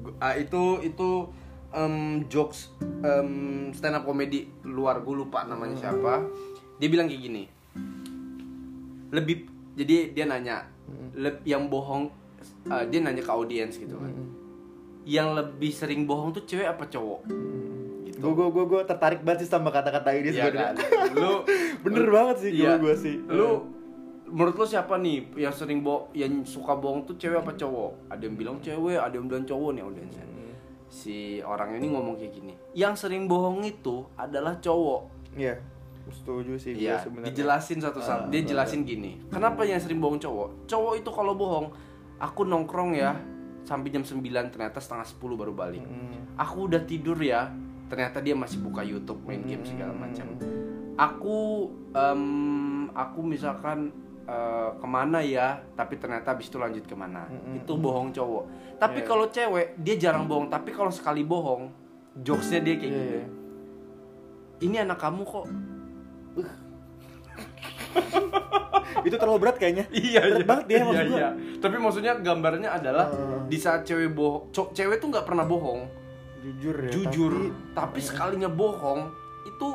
Gua- 0.00 0.18
ah, 0.20 0.34
itu 0.34 0.62
itu 0.82 1.10
em, 1.72 1.94
jokes 2.28 2.70
em, 3.00 3.30
stand 3.70 3.94
up 3.94 4.04
comedy 4.04 4.46
luar 4.62 5.00
gue 5.00 5.14
lupa 5.16 5.42
namanya 5.42 5.74
Hmm. 5.74 5.82
siapa. 5.82 6.12
Dia 6.76 6.88
bilang 6.88 7.06
kayak 7.06 7.22
gini. 7.24 7.42
Lebih 9.10 9.36
jadi 9.74 10.12
dia 10.12 10.24
nanya 10.24 10.66
Hmm. 10.84 11.10
leb- 11.16 11.44
yang 11.44 11.66
bohong 11.66 12.12
ah, 12.66 12.84
dia 12.84 13.00
nanya 13.00 13.20
ke 13.20 13.30
audiens 13.30 13.72
gitu 13.72 13.96
kan. 13.96 14.08
Hmm. 14.08 14.28
Yang 15.04 15.28
lebih 15.34 15.70
sering 15.70 16.02
bohong 16.04 16.32
tuh 16.32 16.44
cewek 16.44 16.64
apa 16.66 16.84
cowok? 16.86 17.20
gitu. 18.04 18.20
gue 18.22 18.46
gue 18.46 18.64
gue 18.64 18.80
tertarik 18.84 19.20
banget 19.20 19.44
sih 19.44 19.50
sama 19.50 19.68
kata-kata 19.68 20.12
ini 20.12 20.30
Iya 20.30 20.48
sebenarnya 20.48 20.70
kan? 20.70 20.74
Lu 21.18 21.32
bener 21.82 22.06
banget 22.08 22.36
sih 22.40 22.50
gue 22.52 22.62
Iya. 22.62 22.78
gue 22.78 22.94
sih 22.94 23.16
Lu 23.26 23.48
menurut 24.24 24.56
lo 24.56 24.64
siapa 24.64 24.96
nih 24.96 25.34
yang 25.36 25.52
sering 25.52 25.80
bo 25.80 26.08
yang 26.12 26.42
suka 26.42 26.74
bohong 26.74 27.04
tuh 27.04 27.14
cewek 27.14 27.38
apa 27.38 27.54
cowok? 27.54 28.08
Ada 28.08 28.22
yang 28.22 28.34
bilang 28.34 28.56
cewek, 28.58 28.96
ada 28.96 29.14
yang 29.14 29.26
bilang 29.26 29.44
cowok 29.44 29.70
nih 29.72 29.82
audiensnya. 29.82 30.24
Si 30.88 31.38
orang 31.40 31.76
ini 31.76 31.86
ngomong 31.88 32.14
kayak 32.14 32.32
gini. 32.32 32.54
Yang 32.72 33.04
sering 33.04 33.26
bohong 33.26 33.62
itu 33.62 34.06
adalah 34.14 34.58
cowok. 34.58 35.10
Iya, 35.34 35.58
setuju 36.10 36.52
sih 36.54 36.72
gue 36.72 36.84
Iya, 36.84 37.00
sebenarnya. 37.00 37.28
dijelasin 37.30 37.78
satu 37.78 38.00
Ah, 38.00 38.06
satu. 38.06 38.24
Dia 38.28 38.42
jelasin 38.42 38.82
gini. 38.82 39.22
Kenapa 39.26 39.62
yang 39.62 39.78
sering 39.78 39.96
bohong 39.96 40.18
cowok? 40.18 40.66
Cowok 40.66 40.92
itu 40.96 41.08
kalau 41.08 41.32
bohong, 41.32 41.66
aku 42.16 42.42
nongkrong 42.42 42.92
ya 42.92 43.16
sampai 43.62 43.88
jam 43.88 44.02
9 44.02 44.20
ternyata 44.50 44.76
setengah 44.76 45.06
10 45.06 45.16
baru 45.34 45.52
balik. 45.52 45.80
Mm. 45.80 46.36
Aku 46.36 46.66
udah 46.66 46.82
tidur 46.82 47.16
ya, 47.16 47.48
ternyata 47.86 48.18
dia 48.18 48.32
masih 48.32 48.60
buka 48.60 48.82
YouTube, 48.82 49.22
main 49.22 49.40
game 49.40 49.62
segala 49.62 49.92
macam. 49.92 50.28
Aku 50.94 51.68
em, 51.90 52.22
aku 52.90 53.20
misalkan 53.20 53.88
eh, 54.24 54.70
ke 54.74 54.86
mana 54.86 55.20
ya, 55.20 55.60
tapi 55.74 55.96
ternyata 55.96 56.32
habis 56.32 56.48
itu 56.48 56.56
lanjut 56.56 56.80
ke 56.82 56.92
mana. 56.92 57.24
Mm-mm. 57.26 57.60
Itu 57.60 57.76
bohong 57.76 58.08
cowok. 58.08 58.44
Tapi 58.76 59.00
Iya. 59.00 59.06
kalau 59.06 59.26
cewek 59.28 59.76
dia 59.78 59.96
jarang 59.98 60.24
bohong. 60.24 60.48
Tapi 60.48 60.68
kalau 60.70 60.88
sekali 60.88 61.20
bohong, 61.20 61.68
jokesnya 62.16 62.60
dia 62.60 62.74
kayak 62.74 62.88
Iya, 62.88 62.96
gitu. 62.96 63.14
iya. 63.14 63.24
Ini 64.62 64.76
anak 64.80 64.96
kamu 64.98 65.22
kok 65.24 65.44
Itu 69.06 69.16
terlalu 69.16 69.38
berat 69.44 69.56
kayaknya. 69.58 69.84
Iya, 69.90 70.20
Berat 70.22 70.38
iya. 70.40 70.46
banget 70.46 70.64
dia 70.64 70.76
iya, 70.76 70.84
maksud 70.84 71.06
iya. 71.10 71.28
Tapi 71.60 71.76
maksudnya 71.76 72.12
gambarnya 72.18 72.70
adalah 72.72 73.06
Ah. 73.10 73.42
di 73.44 73.58
saat 73.58 73.84
cewek 73.84 74.12
bohong, 74.12 74.48
cewek 74.50 74.96
tuh 74.98 75.08
nggak 75.12 75.26
pernah 75.26 75.44
bohong, 75.44 75.84
Jujur 76.40 76.76
ya. 76.78 76.90
jujur. 76.90 77.32
Tapi, 77.72 77.74
Tapi, 77.74 77.98
sekalinya 78.00 78.48
bohong 78.48 79.08
itu 79.44 79.68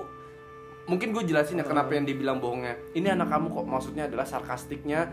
mungkin 0.86 1.14
gue 1.14 1.24
jelasin 1.24 1.62
ya 1.62 1.66
kenapa 1.66 1.94
yang 1.94 2.06
dibilang 2.06 2.42
bohongnya. 2.42 2.74
Ini 2.94 3.14
anak 3.14 3.30
kamu 3.30 3.48
kok 3.54 3.66
maksudnya 3.68 4.10
adalah 4.10 4.26
sarkastiknya 4.26 5.10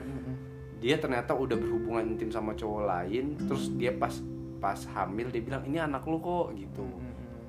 dia 0.76 0.96
ternyata 0.96 1.32
udah 1.32 1.56
berhubungan 1.56 2.04
intim 2.06 2.28
sama 2.28 2.52
cowok 2.52 2.82
lain, 2.84 3.36
terus 3.48 3.72
dia 3.74 3.92
pas 3.92 4.12
pas 4.56 4.76
hamil 4.96 5.28
dia 5.28 5.40
bilang 5.40 5.64
ini 5.64 5.76
anak 5.76 6.04
lo 6.04 6.16
kok 6.16 6.52
gitu. 6.54 6.84
Mm-mm. 6.84 7.05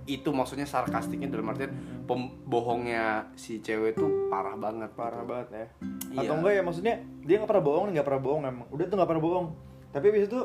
Itu 0.08 0.32
maksudnya 0.32 0.64
sarkastiknya 0.64 1.28
dalam 1.28 1.52
artian 1.52 1.76
pembohongnya 2.08 3.28
si 3.34 3.60
cewek 3.60 3.94
tuh 3.94 4.28
parah 4.28 4.56
banget, 4.56 4.90
parah 4.94 5.20
gitu. 5.20 5.30
banget 5.30 5.48
ya. 5.52 5.66
Iya. 6.10 6.20
Atau 6.24 6.34
enggak 6.36 6.54
ya 6.54 6.62
maksudnya 6.64 6.96
dia 7.22 7.36
nggak 7.38 7.50
pernah 7.50 7.66
bohong, 7.66 7.86
nggak 7.92 8.08
pernah 8.08 8.22
bohong 8.22 8.42
emang. 8.44 8.68
Udah 8.70 8.86
tuh 8.86 8.96
nggak 8.96 9.10
pernah 9.10 9.24
bohong. 9.24 9.48
Tapi 9.90 10.06
abis 10.08 10.24
itu 10.26 10.40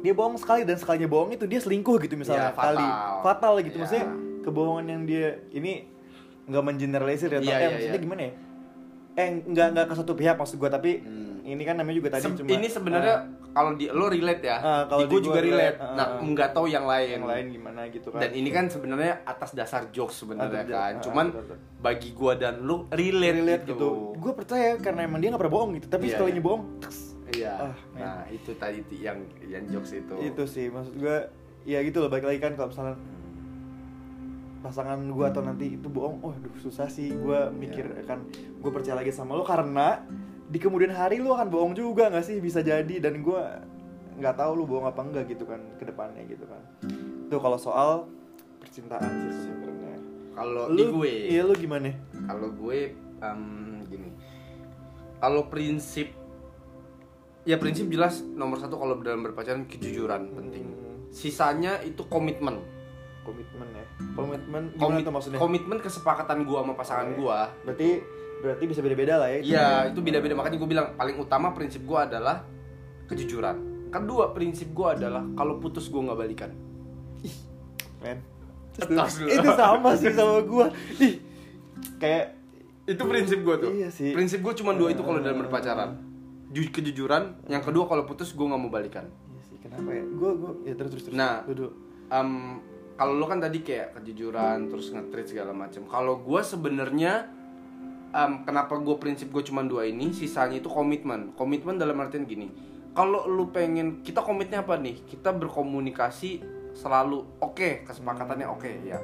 dia 0.00 0.12
bohong 0.12 0.34
sekali 0.34 0.62
dan 0.62 0.76
sekalinya 0.76 1.06
bohong 1.06 1.30
itu 1.30 1.44
dia 1.44 1.58
selingkuh 1.58 2.00
gitu 2.00 2.16
misalnya 2.16 2.50
Iya, 2.50 2.56
fatal. 2.56 2.64
kali 2.72 2.86
fatal 3.20 3.52
gitu 3.60 3.76
Iya. 3.76 3.82
maksudnya 3.84 4.06
kebohongan 4.40 4.86
yang 4.88 5.02
dia 5.04 5.26
ini 5.50 5.72
nggak 6.46 6.62
mengeneralisir 6.64 7.28
ya 7.28 7.36
Iya, 7.36 7.44
tapi 7.44 7.52
eh, 7.52 7.60
iya, 7.60 7.68
maksudnya 7.68 7.92
iya. 7.92 8.00
gimana 8.00 8.22
ya 8.22 8.32
eh 9.12 9.28
nggak 9.44 9.66
nggak 9.70 9.86
ke 9.86 9.94
satu 9.94 10.12
pihak 10.14 10.34
maksud 10.34 10.56
gua 10.56 10.72
tapi 10.72 11.04
Hmm. 11.04 11.44
ini 11.44 11.62
kan 11.62 11.76
namanya 11.76 11.96
juga 11.96 12.10
tadi 12.10 12.24
Se- 12.26 12.32
cuma 12.34 12.48
ini 12.48 12.64
sebenarnya 12.64 13.16
kalau 13.50 13.74
di 13.74 13.86
lo 13.86 14.06
relate 14.06 14.42
ya, 14.42 14.56
Ah, 14.56 14.82
kalau 14.84 15.02
di 15.02 15.10
gue 15.10 15.20
juga 15.22 15.38
relate. 15.38 15.74
relate, 15.74 15.78
nah, 15.92 16.06
ah. 16.08 16.22
nggak 16.22 16.50
tahu 16.50 16.66
yang 16.66 16.84
lain. 16.84 17.08
yang 17.12 17.26
lain 17.26 17.46
gimana 17.50 17.80
gitu 17.86 18.08
kan 18.08 18.20
Dan 18.20 18.30
ini 18.32 18.48
kan 18.48 18.64
sebenarnya 18.66 19.22
atas 19.24 19.50
dasar 19.52 19.90
jokes 19.90 20.16
sebenarnya 20.18 20.62
kan. 20.64 20.92
ah, 20.92 21.00
Cuman 21.00 21.26
betul, 21.28 21.42
betul. 21.44 21.58
bagi 21.78 22.10
gua 22.12 22.32
dan 22.34 22.60
lu 22.60 22.86
relate, 22.88 23.34
relate 23.36 23.64
gitu, 23.66 23.88
gue 24.14 24.32
percaya 24.32 24.76
karena 24.76 25.00
emang 25.02 25.18
dia 25.18 25.28
nggak 25.28 25.40
pernah 25.40 25.54
bohong 25.56 25.70
gitu 25.74 25.86
tapi 25.88 26.04
Iya, 26.04 26.14
sekalinya 26.14 26.40
bohong 26.40 26.62
Iya. 27.30 27.52
Ah, 27.56 27.74
men. 27.88 28.00
nah, 28.00 28.22
itu 28.28 28.50
tadi 28.54 28.78
yang 28.96 29.18
yang 29.44 29.62
jokes 29.66 29.94
itu. 29.94 30.14
itu 30.20 30.42
sih 30.44 30.66
maksud 30.66 30.94
gue 30.94 31.16
ya 31.62 31.78
gitu 31.80 31.98
loh 31.98 32.08
balik 32.08 32.24
lagi 32.24 32.38
kan 32.38 32.54
kalau 32.54 32.68
misalnya 32.68 32.96
pasangan 34.60 35.00
gue 35.00 35.24
atau 35.24 35.40
nanti 35.40 35.66
itu 35.72 35.88
bohong 35.88 36.20
oh 36.20 36.30
aduh 36.30 36.52
susah 36.58 36.84
sih 36.86 37.08
gue 37.08 37.40
mikir 37.50 37.86
Iya. 37.86 38.04
akan 38.04 38.18
gue 38.60 38.70
percaya 38.70 38.94
lagi 38.94 39.08
sama 39.08 39.32
lo 39.32 39.40
karena 39.42 40.04
di 40.50 40.58
kemudian 40.58 40.90
hari 40.90 41.22
lo 41.22 41.32
akan 41.32 41.46
bohong 41.46 41.72
juga 41.72 42.10
nggak 42.10 42.26
sih? 42.26 42.36
Bisa 42.38 42.58
jadi 42.60 42.98
dan 42.98 43.22
gue 43.22 43.42
nggak 44.18 44.34
tahu 44.34 44.52
lo 44.52 44.64
bohong 44.66 44.84
apa 44.84 45.00
enggak 45.00 45.24
gitu 45.28 45.46
kan 45.46 45.62
ke 45.78 45.84
depannya 45.84 46.26
gitu 46.26 46.44
kan. 46.44 46.60
Itu 47.24 47.38
kalau 47.38 47.56
soal 47.56 48.10
percintaan 48.58 49.06
sih 49.24 49.46
sebenarnya. 49.46 49.96
Kalau 50.32 50.64
di 50.68 50.82
lu 50.82 50.98
gue, 50.98 51.14
iya 51.30 51.42
lo 51.42 51.54
gimana? 51.54 51.94
Kalau 52.26 52.50
gue 52.50 52.92
em, 53.20 53.42
gini. 53.86 54.10
Kalau 55.16 55.46
prinsip 55.46 56.10
ya 57.42 57.56
prinsip 57.56 57.88
jelas 57.88 58.20
nomor 58.26 58.58
satu 58.58 58.76
kalau 58.76 58.98
dalam 58.98 59.22
berpacaran 59.22 59.64
kejujuran 59.64 60.34
penting. 60.34 60.66
Hmm, 60.66 60.98
Sisanya 61.08 61.78
itu 61.80 62.02
komitmen. 62.04 62.58
komitmen 63.20 63.68
ya? 63.70 63.86
Komitmen 64.12 64.62
gimana 64.70 64.80
Komit- 64.80 65.04
tuh 65.04 65.12
maksudnya? 65.12 65.38
komitmen 65.38 65.78
kesepakatan 65.78 66.42
gua 66.42 66.64
sama 66.64 66.74
pasangan 66.74 67.08
Oke. 67.10 67.16
gua. 67.16 67.38
Berarti 67.62 67.90
berarti 68.40 68.64
bisa 68.64 68.80
beda-beda 68.80 69.14
lah 69.16 69.28
ya. 69.28 69.38
Iya, 69.40 69.66
itu 69.92 70.00
beda-beda. 70.00 70.34
Makanya 70.34 70.56
gue 70.56 70.68
bilang 70.68 70.86
paling 70.94 71.16
utama 71.16 71.52
prinsip 71.52 71.84
gue 71.84 71.98
adalah 71.98 72.42
kejujuran. 73.06 73.56
Kedua 73.90 74.30
prinsip 74.30 74.70
gue 74.70 74.88
adalah 74.88 75.22
kalau 75.34 75.58
putus 75.58 75.86
gue 75.86 76.00
nggak 76.00 76.16
balikan. 76.16 76.50
men 78.00 78.16
itu 79.28 79.50
sama 79.52 79.92
sih 79.92 80.08
sama 80.08 80.40
gua 80.40 80.72
ih 80.96 81.20
kayak 82.00 82.32
Itu 82.88 83.02
prinsip 83.04 83.44
gue 83.44 83.56
tuh. 83.60 83.70
Iya 83.70 83.92
sih. 83.92 84.10
Prinsip 84.10 84.40
gue 84.40 84.54
cuma 84.56 84.72
dua 84.72 84.90
itu 84.90 85.04
kalau 85.04 85.20
dalam 85.20 85.38
berpacaran. 85.38 86.00
Ju- 86.48 86.72
kejujuran. 86.72 87.44
Yang 87.46 87.62
kedua 87.68 87.84
kalau 87.84 88.02
putus 88.02 88.32
gue 88.32 88.42
nggak 88.42 88.56
mau 88.58 88.72
balikan. 88.72 89.04
iya 89.06 89.42
sih 89.44 89.56
kenapa 89.60 89.90
ya 89.90 90.02
gua 90.10 90.30
gua 90.32 90.50
ya 90.64 90.74
terus 90.74 90.90
terus 90.90 91.04
terus 91.06 91.14
Nah. 91.14 91.44
duduk 91.44 91.70
Em, 92.08 92.58
kalau 92.96 93.14
lo 93.14 93.24
kan 93.24 93.38
tadi 93.38 93.62
kayak 93.62 93.94
kejujuran 93.94 94.66
terus 94.66 94.90
nge-treat 94.90 95.28
segala 95.28 95.52
macam. 95.52 95.86
Kalau 95.86 96.18
gue 96.18 96.40
sebenarnya 96.42 97.30
em, 98.10 98.32
kenapa 98.42 98.74
gue 98.76 98.96
prinsip 98.98 99.30
gue 99.30 99.42
cuma 99.42 99.62
dua 99.62 99.86
ini, 99.86 100.10
sisanya 100.10 100.58
itu 100.58 100.66
komitmen. 100.66 101.34
Komitmen 101.34 101.78
dalam 101.78 101.98
artian 101.98 102.26
gini. 102.26 102.50
Kalau 102.90 103.30
lu 103.30 103.54
pengen 103.54 104.02
kita 104.02 104.18
komitnya 104.20 104.66
apa 104.66 104.74
nih? 104.74 105.06
Kita 105.06 105.30
berkomunikasi 105.30 106.42
selalu 106.74 107.22
oke, 107.38 107.86
kesepakatannya 107.86 108.46
oke 108.50 108.70
ya. 108.82 108.98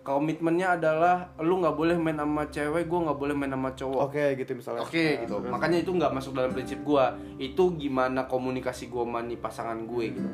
Komitmennya 0.00 0.78
adalah 0.78 1.34
lu 1.42 1.58
nggak 1.58 1.74
boleh 1.74 1.98
main 1.98 2.14
sama 2.14 2.46
cewek, 2.46 2.86
gue 2.86 3.00
nggak 3.10 3.18
boleh 3.18 3.34
main 3.34 3.50
sama 3.50 3.74
cowok. 3.74 4.00
oke 4.06 4.24
gitu 4.38 4.50
misalnya 4.54 4.86
Oke 4.86 5.02
Nah, 5.02 5.20
gitu. 5.26 5.34
terus. 5.42 5.50
Makanya 5.50 5.78
itu 5.82 5.90
nggak 5.90 6.12
masuk 6.14 6.32
dalam 6.32 6.50
prinsip 6.54 6.78
gua. 6.86 7.18
Itu 7.36 7.74
gimana 7.74 8.30
komunikasi 8.30 8.86
gua 8.86 9.02
sama 9.02 9.20
nih 9.26 9.38
pasangan 9.42 9.78
gue 9.82 10.04
gitu. 10.14 10.30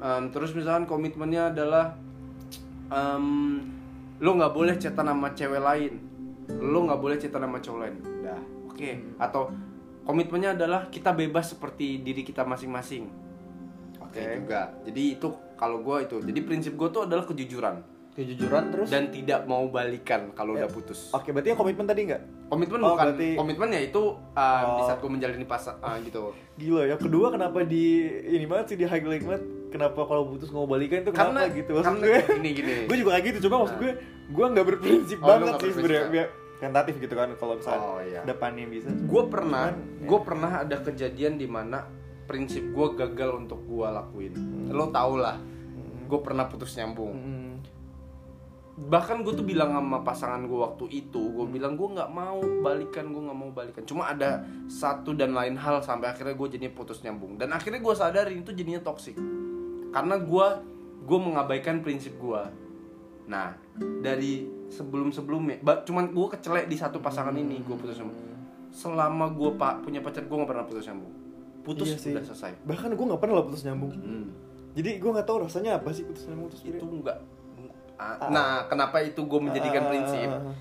Em, 0.00 0.24
terus 0.32 0.56
misalkan 0.56 0.88
komitmennya 0.88 1.52
adalah 1.52 1.92
em, 2.88 3.60
lo 4.16 4.30
nggak 4.32 4.52
boleh 4.56 4.74
chatan 4.80 5.06
sama 5.06 5.28
cewek 5.36 5.60
lain. 5.60 5.94
Lo 6.52 6.78
nggak 6.82 6.98
boleh 6.98 7.16
chatan 7.16 7.40
sama 7.40 7.58
cowok 7.58 7.78
lain. 7.78 7.94
Udah. 7.98 8.40
Oke. 8.66 8.90
Atau 9.16 9.50
komitmennya 10.02 10.52
adalah 10.52 10.86
kita 10.86 11.10
bebas 11.10 11.50
seperti 11.50 11.98
diri 11.98 12.22
kita 12.22 12.42
masing-masing. 12.42 13.10
Oke 13.98 14.16
Oke. 14.16 14.32
juga. 14.38 14.60
Jadi 14.82 15.02
itu 15.12 15.28
kalau 15.54 15.80
gua 15.80 16.00
itu. 16.00 16.18
Jadi 16.18 16.40
prinsip 16.40 16.72
gua 16.74 16.88
tuh 16.88 17.04
adalah 17.04 17.24
kejujuran 17.24 17.94
kejujuran 18.12 18.72
terus 18.72 18.88
dan 18.88 19.12
tidak 19.12 19.44
mau 19.44 19.68
balikan 19.68 20.32
kalau 20.32 20.56
Ya. 20.56 20.64
udah 20.64 20.72
putus. 20.72 21.12
oke 21.12 21.28
berarti 21.28 21.52
yang 21.52 21.60
komitmen 21.60 21.84
tadi 21.84 22.08
nggak 22.08 22.48
Komitmen 22.48 22.80
Oh, 22.80 22.96
bukan 22.96 23.12
berarti- 23.12 23.36
komitmen 23.36 23.68
ya 23.68 23.80
itu 23.82 24.02
uh, 24.32 24.62
di 24.72 24.80
Oh. 24.80 24.86
saat 24.88 24.98
gue 24.98 25.10
menjalani 25.12 25.44
pas 25.44 25.60
uh, 25.60 25.96
gitu. 26.00 26.32
gila 26.56 26.88
ya 26.88 26.96
kedua 26.96 27.28
kenapa 27.28 27.60
di 27.60 28.08
ini 28.08 28.48
banget 28.48 28.72
sih 28.72 28.76
di 28.78 28.88
highlight 28.88 29.20
banget 29.20 29.44
kenapa 29.68 30.00
kalau 30.00 30.32
putus 30.32 30.48
nggak 30.48 30.56
mau 30.58 30.64
balikan 30.66 30.98
itu 30.98 31.12
kenapa 31.12 31.28
Karena 31.28 31.42
gitu 31.52 31.70
maksud 31.70 31.84
karena 31.92 32.00
gue 32.00 32.20
gini 32.32 32.50
gini. 32.54 32.72
gue 32.88 32.96
juga 32.96 33.10
kayak 33.12 33.24
gitu 33.26 33.38
cuma 33.44 33.56
maksud 33.60 33.74
Nah. 33.74 33.82
gue 33.84 33.92
gue 34.28 34.46
nggak 34.48 34.66
berprinsip 34.66 35.18
Oh, 35.18 35.28
banget 35.28 35.52
sih 35.58 35.70
sebenarnya 35.70 36.10
ya? 36.12 36.26
tentatif 36.56 36.94
gitu 36.96 37.12
kan 37.12 37.28
kalau 37.36 37.54
misalnya 37.54 37.80
Oh, 37.80 38.00
iya. 38.00 38.20
depannya 38.22 38.64
bisa 38.64 38.88
Gue 38.88 39.22
pernah, 39.26 39.70
ya. 39.70 39.76
gue 40.02 40.18
pernah 40.20 40.52
ada 40.60 40.76
kejadian 40.78 41.36
di 41.36 41.44
mana 41.44 41.84
prinsip 42.24 42.64
gue 42.66 42.86
gagal 42.96 43.38
untuk 43.38 43.62
gue 43.62 43.86
lakuin. 43.86 44.34
Lo 44.68 44.88
tau 44.88 45.14
lah, 45.14 45.38
gue 46.02 46.18
pernah 46.18 46.44
putus 46.44 46.74
nyambung. 46.74 47.14
Hmm. 47.14 47.44
bahkan 48.76 49.24
gue 49.24 49.32
tuh 49.32 49.40
bilang 49.40 49.72
sama 49.72 50.04
pasangan 50.04 50.44
gue 50.44 50.52
waktu 50.54 50.84
itu 50.92 51.16
gue 51.32 51.48
bilang 51.48 51.80
gue 51.80 51.96
nggak 51.96 52.12
mau 52.12 52.36
balikan 52.60 53.08
gue 53.08 53.24
nggak 53.24 53.38
mau 53.38 53.48
balikan 53.48 53.80
cuma 53.82 54.12
ada 54.12 54.44
satu 54.66 55.16
dan 55.16 55.32
lain 55.32 55.56
hal 55.56 55.80
sampai 55.80 56.12
akhirnya 56.12 56.36
gue 56.36 56.48
jadinya 56.52 56.76
putus 56.76 57.00
nyambung 57.00 57.40
dan 57.40 57.56
akhirnya 57.56 57.80
gue 57.80 57.94
sadarin 57.96 58.44
itu 58.44 58.52
jadinya 58.52 58.84
toksik 58.84 59.16
karena 59.88 60.20
gue 60.20 60.46
gue 61.08 61.18
mengabaikan 61.18 61.80
prinsip 61.80 62.20
gue 62.20 62.42
nah 63.26 63.54
dari 64.00 64.46
sebelum 64.66 65.10
sebelumnya 65.10 65.58
cuman 65.82 66.10
gue 66.10 66.26
kecelek 66.30 66.66
di 66.66 66.74
satu 66.74 66.98
pasangan 66.98 67.34
ini 67.34 67.58
gue 67.60 67.74
putus 67.74 67.98
nyambung 67.98 68.18
selama 68.70 69.30
gue 69.30 69.50
pak 69.54 69.82
punya 69.82 69.98
pacar 69.98 70.22
gue 70.22 70.36
nggak 70.36 70.46
pernah 70.46 70.64
putus 70.64 70.84
nyambung. 70.84 71.12
Putus 71.62 71.88
Iya 71.88 71.98
sih. 71.98 72.12
udah 72.14 72.22
selesai. 72.22 72.52
Bahkan 72.62 72.94
gue 72.94 73.06
nggak 73.08 73.18
pernah 73.18 73.34
lah 73.40 73.46
putus 73.46 73.62
nyambung. 73.64 73.90
Hmm. 73.90 74.26
jadi 74.72 75.00
gue 75.00 75.10
nggak 75.10 75.24
tahu 75.24 75.48
rasanya 75.48 75.80
apa 75.80 75.88
sih 75.90 76.04
putus 76.04 76.28
nyambung 76.28 76.52
itu 76.52 76.68
itu 76.68 76.84
enggak 76.84 77.18
nah 78.28 78.68
kenapa 78.68 79.00
itu 79.00 79.24
gue 79.24 79.40
menjadikan 79.40 79.82
Ah, 79.82 79.88
prinsip? 79.88 80.28
ah, 80.28 80.36
ah, 80.36 80.46
ah. 80.52 80.56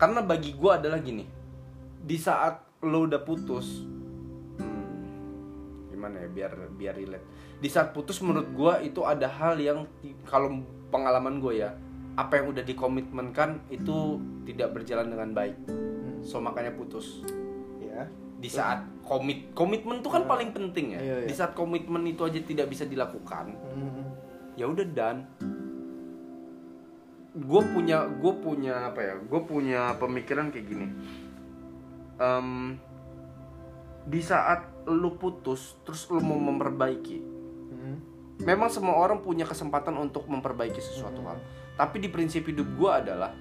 karena 0.00 0.20
bagi 0.24 0.56
gue 0.56 0.70
adalah 0.72 0.98
gini 0.98 1.28
di 2.00 2.16
saat 2.16 2.64
lo 2.80 3.04
udah 3.04 3.20
putus 3.20 3.84
hmm, 4.56 5.92
gimana 5.92 6.16
ya 6.18 6.28
biar 6.28 6.52
biar 6.72 6.94
relate. 6.96 7.26
Di 7.60 7.68
saat 7.68 7.92
putus 7.92 8.18
menurut 8.18 8.48
gue 8.50 8.88
itu 8.88 9.04
ada 9.04 9.28
hal 9.28 9.54
yang 9.54 9.84
kalau 10.24 10.58
pengalaman 10.88 11.38
gue 11.38 11.60
ya 11.60 11.70
apa 12.12 12.42
yang 12.42 12.52
udah 12.52 12.64
dikomitmenkan 12.64 13.72
itu 13.72 14.20
tidak 14.44 14.76
berjalan 14.76 15.08
dengan 15.08 15.30
baik. 15.32 15.56
So 16.24 16.38
makanya 16.38 16.76
putus. 16.76 17.24
Ya 17.80 18.08
di 18.42 18.50
saat 18.50 18.82
komit 19.06 19.54
komitmen 19.54 20.02
itu 20.02 20.10
kan 20.10 20.26
paling 20.26 20.50
penting 20.50 20.98
ya. 20.98 21.00
Iya, 21.00 21.16
iya. 21.22 21.28
di 21.30 21.34
saat 21.38 21.54
komitmen 21.54 22.02
itu 22.10 22.26
aja 22.26 22.42
tidak 22.42 22.66
bisa 22.74 22.82
dilakukan 22.90 23.54
Hmm. 23.54 24.10
ya 24.58 24.66
udah 24.66 24.82
dan 24.90 25.30
gue 27.32 27.62
punya 27.70 28.10
gue 28.10 28.32
punya 28.42 28.90
apa 28.90 29.00
ya? 29.00 29.14
Gue 29.22 29.40
punya 29.46 29.94
pemikiran 29.96 30.50
kayak 30.50 30.66
gini. 30.66 30.86
Em, 32.18 32.76
di 34.10 34.20
saat 34.20 34.66
lu 34.90 35.14
putus 35.14 35.78
terus 35.86 36.10
lu 36.10 36.18
mau 36.18 36.36
memperbaiki. 36.36 37.30
Hmm. 37.72 37.96
memang 38.42 38.66
semua 38.66 38.98
orang 38.98 39.22
punya 39.22 39.46
kesempatan 39.46 39.94
untuk 40.02 40.26
memperbaiki 40.26 40.82
sesuatu 40.82 41.22
hal 41.22 41.38
tapi 41.82 41.98
di 41.98 42.06
prinsip 42.06 42.46
hidup 42.46 42.78
gue 42.78 42.90
adalah 42.94 43.34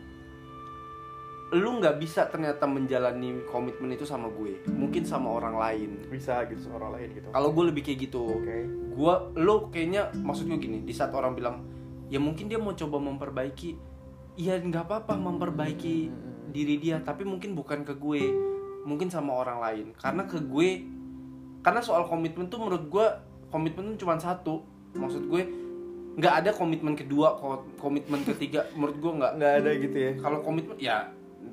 lu 1.54 1.78
nggak 1.78 2.02
bisa 2.02 2.26
ternyata 2.26 2.66
menjalani 2.66 3.46
komitmen 3.46 3.94
itu 3.94 4.02
sama 4.02 4.34
gue. 4.34 4.66
Mungkin 4.66 5.06
sama 5.06 5.30
orang 5.30 5.62
lain. 5.62 6.10
Bisa 6.10 6.42
gitu 6.50 6.58
sama 6.66 6.82
orang 6.82 6.92
lain 6.98 7.22
gitu. 7.22 7.28
Kalau 7.30 7.54
gue 7.54 7.64
lebih 7.70 7.86
kayak 7.86 8.10
gitu. 8.10 8.24
Oke. 8.42 8.66
Gua 8.98 9.30
lo 9.38 9.70
kayaknya 9.70 10.10
maksud 10.26 10.50
gue 10.50 10.58
gini 10.58 10.82
di 10.82 10.90
saat 10.90 11.14
orang 11.14 11.38
bilang 11.38 11.70
ya 12.10 12.18
mungkin 12.18 12.50
dia 12.50 12.58
mau 12.58 12.74
coba 12.74 12.98
memperbaiki 12.98 13.78
ya 14.42 14.58
nggak 14.58 14.90
apa-apa 14.90 15.14
memperbaiki 15.22 16.10
diri 16.50 16.82
dia 16.82 16.98
tapi 17.00 17.22
mungkin 17.24 17.54
bukan 17.54 17.86
ke 17.86 17.94
gue 17.94 18.34
mungkin 18.90 19.14
sama 19.14 19.38
orang 19.38 19.62
lain. 19.62 19.86
Karena 20.02 20.26
ke 20.26 20.42
gue 20.42 20.70
karena 21.62 21.84
soal 21.84 22.10
komitmen 22.10 22.50
tuh 22.50 22.58
menurut 22.58 22.90
gue 22.90 23.06
komitmen 23.54 23.94
tuh 23.94 24.08
cuma 24.08 24.18
satu. 24.18 24.66
Maksud 24.98 25.30
gue 25.30 25.61
nggak 26.12 26.34
ada 26.44 26.50
komitmen 26.52 26.94
kedua 26.98 27.40
ko- 27.40 27.68
komitmen 27.80 28.22
ketiga. 28.28 28.68
Menurut 28.76 28.98
gue 29.00 29.12
nggak. 29.22 29.32
Nggak 29.40 29.54
ada 29.64 29.72
gitu 29.78 29.98
ya. 29.98 30.12
Kalau 30.20 30.38
komitmen 30.44 30.76
ya 30.80 30.98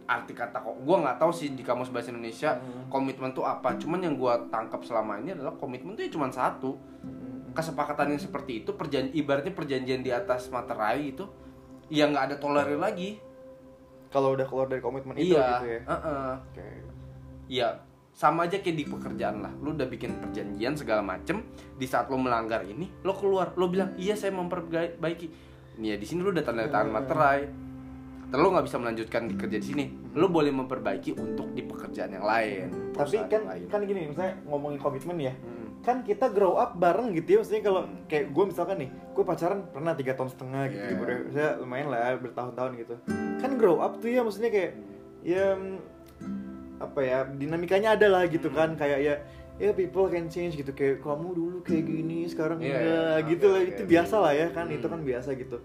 arti 0.09 0.33
kata 0.33 0.65
kok 0.65 0.77
gue 0.85 0.97
nggak 1.05 1.17
tahu 1.21 1.33
sih 1.33 1.53
di 1.53 1.61
kamus 1.61 1.93
bahasa 1.93 2.13
Indonesia 2.13 2.59
komitmen 2.91 3.33
tuh 3.33 3.45
apa. 3.47 3.77
Cuman 3.79 4.03
yang 4.03 4.15
gue 4.19 4.35
tangkap 4.49 4.83
selama 4.83 5.21
ini 5.21 5.37
adalah 5.37 5.55
komitmen 5.57 5.95
tuh 5.95 6.05
ya 6.07 6.11
cuma 6.11 6.29
satu. 6.33 6.77
Kesepakatan 7.55 8.15
yang 8.15 8.23
seperti 8.23 8.63
itu 8.63 8.71
perjanjian 8.77 9.15
ibaratnya 9.17 9.51
perjanjian 9.51 10.05
di 10.05 10.15
atas 10.15 10.47
materai 10.53 11.11
itu 11.11 11.27
ya 11.91 12.07
nggak 12.07 12.25
ada 12.33 12.37
tolerir 12.39 12.79
lagi. 12.79 13.19
Kalau 14.09 14.33
udah 14.33 14.47
keluar 14.49 14.67
dari 14.73 14.81
komitmen 14.81 15.17
itu 15.21 15.37
iya. 15.37 15.61
gitu 15.61 15.67
ya? 15.69 15.81
Uh-uh. 15.85 16.33
oke. 16.41 16.67
Ya 17.49 17.69
sama 18.19 18.51
aja 18.51 18.59
kayak 18.59 18.75
di 18.75 18.85
pekerjaan 18.91 19.47
lah. 19.47 19.55
Lu 19.63 19.79
udah 19.79 19.87
bikin 19.87 20.19
perjanjian 20.19 20.75
segala 20.75 21.07
macem 21.07 21.47
di 21.79 21.87
saat 21.87 22.11
lo 22.11 22.19
melanggar 22.19 22.67
ini 22.67 22.91
lo 23.07 23.15
keluar. 23.15 23.55
Lo 23.55 23.71
bilang 23.71 23.95
iya 23.95 24.19
saya 24.19 24.35
memperbaiki. 24.35 25.27
Nih 25.79 25.95
ya 25.95 25.97
di 26.03 26.07
sini 26.11 26.27
lu 26.27 26.35
udah 26.35 26.43
tanda 26.43 26.67
tangan 26.67 26.91
materai. 26.91 27.47
Terus 28.29 28.43
lo 28.43 28.49
nggak 28.51 28.67
bisa 28.67 28.77
melanjutkan 28.83 29.23
di 29.31 29.35
kerja 29.39 29.57
di 29.63 29.67
sini. 29.71 29.85
Lo 30.19 30.27
boleh 30.27 30.51
memperbaiki 30.51 31.15
untuk 31.15 31.55
di 31.55 31.63
pekerjaan 31.63 32.11
yang 32.19 32.27
lain 32.27 32.89
tapi 32.99 33.17
kan 33.31 33.43
lain. 33.47 33.67
kan 33.71 33.81
gini 33.87 34.11
misalnya 34.11 34.35
ngomongin 34.51 34.79
komitmen 34.83 35.17
ya. 35.23 35.35
Hmm. 35.39 35.71
kan 35.79 36.03
kita 36.03 36.35
grow 36.35 36.59
up 36.59 36.75
bareng 36.75 37.15
gitu 37.15 37.29
ya 37.31 37.37
maksudnya 37.39 37.63
kalau 37.63 37.83
kayak 38.11 38.35
gue 38.35 38.45
misalkan 38.51 38.77
nih 38.83 38.91
gue 38.91 39.25
pacaran 39.25 39.63
pernah 39.71 39.95
tiga 39.95 40.13
tahun 40.19 40.31
setengah 40.35 40.63
gitu 40.75 40.83
Yeah. 40.83 41.31
saya 41.31 41.51
lumayan 41.63 41.87
lah 41.95 42.19
bertahun-tahun 42.19 42.73
gitu. 42.83 42.95
Kan 43.39 43.51
grow 43.55 43.79
up 43.79 44.03
tuh 44.03 44.11
ya 44.11 44.27
maksudnya 44.27 44.51
kayak 44.51 44.73
ya 45.23 45.55
apa 46.79 47.01
ya 47.01 47.19
dinamikanya 47.29 47.95
ada 47.95 48.07
lah 48.09 48.23
gitu 48.25 48.49
kan 48.49 48.75
kayak 48.75 48.99
ya 49.01 49.15
ya 49.57 49.71
people 49.73 50.07
can 50.07 50.27
change 50.27 50.55
gitu 50.55 50.71
kayak 50.71 50.99
kamu 50.99 51.29
dulu 51.31 51.59
kayak 51.61 51.83
gini 51.83 52.25
sekarang 52.25 52.59
Iya, 52.59 52.71
enggak 52.71 52.83
iya. 53.19 53.29
gitu 53.29 53.45
Oke, 53.45 53.53
lah 53.53 53.61
oke, 53.61 53.69
itu 53.69 53.83
biasa 53.85 54.15
lah 54.17 54.33
ya 54.33 54.47
kan 54.49 54.65
Hmm. 54.65 54.77
itu 54.77 54.87
kan 54.87 55.01
biasa 55.03 55.31
gitu 55.35 55.59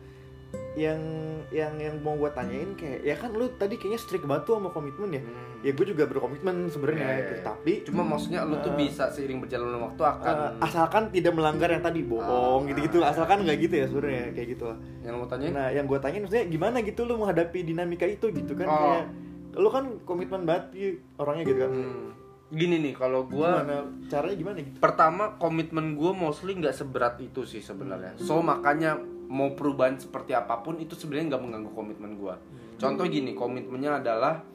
yang 0.74 1.02
yang 1.50 1.74
yang 1.78 1.96
mau 2.00 2.14
gue 2.16 2.30
tanyain 2.30 2.74
kayak 2.74 3.02
ya 3.04 3.14
kan 3.14 3.30
lu 3.32 3.46
tadi 3.52 3.74
kayaknya 3.76 3.98
strict 4.00 4.22
banget 4.24 4.46
tuh 4.48 4.58
sama 4.58 4.70
komitmen 4.70 5.10
ya 5.12 5.22
Hmm. 5.22 5.62
ya 5.62 5.72
gue 5.72 5.86
juga 5.88 6.04
berkomitmen 6.04 6.66
sebenarnya 6.68 7.06
iya, 7.08 7.18
gitu. 7.20 7.34
iya. 7.36 7.44
tapi 7.44 7.74
cuma 7.84 8.02
maksudnya 8.04 8.42
lo 8.42 8.58
tuh 8.60 8.72
Uh, 8.72 8.78
bisa 8.80 9.06
seiring 9.08 9.38
berjalannya 9.40 9.78
waktu 9.80 10.02
akan 10.04 10.34
Eh, 10.36 10.50
asalkan 10.64 11.04
tidak 11.10 11.34
melanggar 11.34 11.70
yang 11.70 11.82
tadi 11.82 12.02
bohong 12.02 12.66
Ah. 12.66 12.68
gitu-gitu 12.68 12.98
asalkan 13.00 13.46
nggak 13.46 13.58
gitu 13.62 13.76
ya 13.76 13.86
sebenarnya 13.86 14.26
kayak 14.32 14.48
gitu 14.52 14.64
lah 14.66 14.78
yang 15.00 15.14
lo 15.16 15.26
tanyain 15.28 15.54
nah 15.54 15.70
yang 15.70 15.86
gue 15.86 16.00
tanyain 16.00 16.22
maksudnya 16.22 16.46
gimana 16.48 16.78
gitu 16.82 17.02
lu 17.04 17.14
menghadapi 17.16 17.60
dinamika 17.62 18.06
itu 18.08 18.26
gitu 18.32 18.54
kan 18.56 18.66
Oh. 18.66 18.78
kayak 18.80 19.06
lu 19.54 19.70
kan 19.70 19.86
komitmen 20.04 20.44
banget 20.44 20.66
Pi, 20.74 20.84
orangnya 21.18 21.44
gitu 21.46 21.60
kan. 21.64 21.72
Hmm. 21.72 22.10
gini 22.54 22.78
nih 22.78 22.94
kalau 22.94 23.26
gua 23.26 23.66
gimana? 23.66 23.90
Caranya 24.06 24.36
gimana 24.38 24.58
gitu? 24.62 24.78
Pertama 24.78 25.24
komitmen 25.38 25.98
gue 25.98 26.12
mostly 26.14 26.54
nggak 26.54 26.74
seberat 26.74 27.18
itu 27.18 27.42
sih 27.44 27.66
sebenarnya. 27.66 28.14
So 28.22 28.46
makanya 28.46 29.02
mau 29.26 29.58
perubahan 29.58 29.98
seperti 29.98 30.38
apa 30.38 30.62
pun 30.62 30.78
itu 30.78 30.94
sebenarnya 30.94 31.34
nggak 31.34 31.42
mengganggu 31.42 31.72
komitmen 31.74 32.14
gue 32.14 32.36
contoh 32.78 33.06
gini 33.10 33.34
komitmennya 33.34 33.98
adalah 33.98 34.46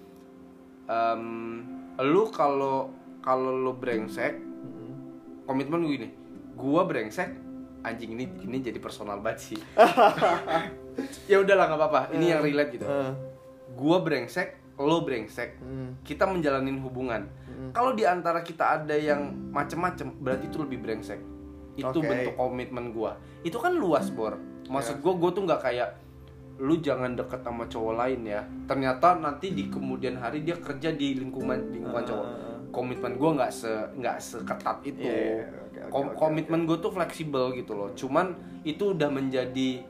em, 0.87 1.65
lu 1.99 2.31
kalau 2.31 2.87
kalau 3.19 3.51
lu 3.51 3.75
brengsek 3.75 4.39
Mm-mm. 4.39 4.93
komitmen 5.51 5.83
gue 5.83 5.93
gini 5.99 6.09
gue 6.55 6.83
brengsek 6.87 7.31
anjing 7.83 8.15
ini 8.15 8.31
ini 8.43 8.59
jadi 8.59 8.79
personal 8.79 9.19
banget 9.19 9.55
sih. 9.55 9.59
Ya 11.31 11.39
udahlah 11.39 11.71
nggak 11.71 11.79
apa-apa 11.79 12.01
ini 12.11 12.35
yang 12.35 12.43
relate 12.43 12.75
gitu. 12.75 12.83
Eh, 12.83 13.13
gue 13.71 13.97
brengsek 14.03 14.59
lo 14.79 15.03
brengsek 15.03 15.59
mm, 15.59 16.07
kita 16.07 16.25
menjalanin 16.25 16.79
hubungan. 16.79 17.27
mm. 17.27 17.75
Kalau 17.75 17.93
di 17.99 18.07
antara 18.07 18.47
kita 18.47 18.79
ada 18.79 18.95
yang 18.95 19.35
macem-macem, 19.51 20.15
berarti 20.23 20.47
itu 20.47 20.63
lebih 20.63 20.79
brengsek. 20.79 21.19
Itu 21.75 21.99
Oke. 21.99 22.07
bentuk 22.07 22.35
komitmen 22.39 22.95
gua. 22.95 23.19
Itu 23.43 23.59
kan 23.59 23.75
luas, 23.75 24.11
Bor. 24.15 24.39
Maksud 24.71 25.03
gua 25.03 25.15
gua 25.19 25.31
tuh 25.35 25.47
nggak 25.47 25.63
kayak 25.63 25.91
lu 26.59 26.79
jangan 26.83 27.15
deket 27.15 27.43
sama 27.43 27.67
cowok 27.67 27.95
lain 27.99 28.21
ya. 28.27 28.43
Ternyata 28.67 29.19
nanti 29.19 29.55
di 29.55 29.71
kemudian 29.71 30.19
hari 30.19 30.43
dia 30.43 30.59
kerja 30.59 30.95
di 30.95 31.19
lingkungan 31.19 31.75
lingkungan 31.75 32.03
cowok. 32.07 32.27
Ah. 32.27 32.59
Komitmen 32.71 33.19
gua 33.19 33.31
nggak 33.35 33.53
se 33.55 33.71
nggak 33.99 34.17
seketat 34.23 34.79
itu. 34.87 35.07
Iya, 35.07 35.15
iya, 35.15 35.43
oke, 35.43 35.79
oke, 35.83 35.91
Kom- 35.91 36.13
oke, 36.15 36.19
komitmen 36.19 36.61
gue 36.67 36.79
tuh 36.79 36.91
fleksibel 36.95 37.55
gitu 37.55 37.75
loh. 37.75 37.91
Cuman 37.95 38.35
itu 38.63 38.95
udah 38.95 39.11
menjadi 39.11 39.83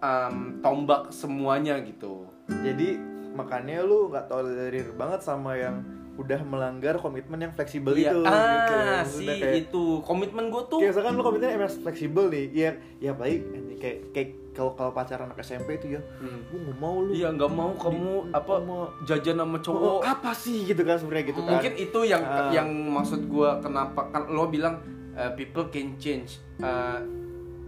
um, 0.00 0.60
tombak 0.60 1.12
semuanya 1.12 1.80
gitu. 1.80 2.28
jadi 2.46 3.15
makanya 3.36 3.76
lu 3.80 4.08
nggak 4.08 4.26
tolerir 4.26 4.88
banget 4.92 5.20
sama 5.20 5.52
yang 5.54 5.84
udah 6.16 6.40
melanggar 6.42 6.96
komitmen 6.96 7.36
yang 7.38 7.52
fleksibel 7.52 7.92
Iya, 7.92 8.08
itu 8.08 8.18
ah, 8.24 9.04
gitu. 9.04 9.20
kayak, 9.20 9.52
itu. 9.60 9.84
Komitmen 10.00 10.48
gue 10.48 10.62
tuh 10.64 10.80
kayak 10.80 10.90
misalkan 10.90 11.12
lu 11.12 11.22
komitmennya 11.22 11.54
emang 11.54 11.72
fleksibel 11.78 12.24
nih 12.26 12.44
ya 12.50 12.70
ya 12.98 13.12
baik. 13.12 13.40
Kayak 13.76 13.98
kayak 14.10 14.28
kalau 14.50 14.72
kalau 14.72 14.88
pacaran 14.90 15.28
anak 15.28 15.36
SMP 15.38 15.76
itu 15.76 15.92
ya 15.92 16.00
Hmm. 16.16 16.40
gue 16.42 16.58
nggak 16.58 16.78
mau 16.78 16.96
lu. 16.98 17.12
Iya 17.12 17.28
nggak 17.30 17.52
mau 17.52 17.70
kamu 17.70 18.08
Di- 18.22 18.32
apa 18.32 18.52
sama- 18.56 18.90
jajan 19.04 19.36
sama 19.36 19.58
cowok. 19.60 20.00
Apa 20.00 20.30
sih? 20.32 20.64
Gitu 20.64 20.80
kan 20.80 20.96
sebenarnya 20.96 21.24
gitu 21.28 21.40
kan. 21.42 21.50
Mungkin 21.52 21.72
itu 21.76 21.98
yang 22.02 22.22
Ah. 22.24 22.48
yang 22.50 22.68
maksud 22.88 23.20
gua 23.26 23.60
kenapa 23.60 24.08
kan 24.08 24.24
lo 24.26 24.48
bilang 24.48 24.80
uh, 25.12 25.28
people 25.30 25.68
can 25.68 25.92
change. 25.96 26.40
Uh, 26.56 26.96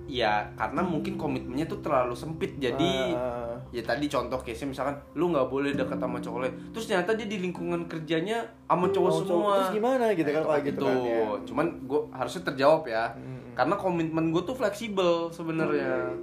ya 0.07 0.49
karena 0.55 0.81
mungkin 0.81 1.21
komitmennya 1.21 1.67
tuh 1.67 1.85
terlalu 1.85 2.17
sempit. 2.17 2.57
Jadi 2.57 3.13
Ah, 3.13 3.58
ya 3.69 3.83
tadi 3.83 4.07
contoh 4.07 4.41
case 4.41 4.65
misalkan 4.65 4.97
lu 5.13 5.29
nggak 5.29 5.45
boleh 5.47 5.73
deket 5.73 5.97
sama 5.97 6.17
cowok 6.17 6.39
lain 6.41 6.55
terus 6.71 6.85
ternyata 6.85 7.13
dia 7.13 7.25
di 7.25 7.37
lingkungan 7.39 7.85
kerjanya 7.85 8.41
sama 8.65 8.89
cowok 8.89 9.11
Mau 9.11 9.21
semua 9.21 9.53
terus 9.55 9.73
gimana 9.77 10.05
gitu 10.11 10.31
kan 10.31 10.41
Nah, 10.41 10.47
kalau 10.47 10.57
itu 10.57 10.67
gitu 10.67 10.81
kan 10.81 10.97
kan 10.97 11.05
ya. 11.05 11.21
cuman 11.45 11.67
gua 11.85 12.01
harusnya 12.11 12.43
terjawab 12.45 12.83
ya 12.87 13.05
Hmm. 13.13 13.41
karena 13.55 13.75
komitmen 13.75 14.25
gue 14.31 14.43
tuh 14.43 14.55
fleksibel 14.55 15.29
sebenarnya 15.29 16.15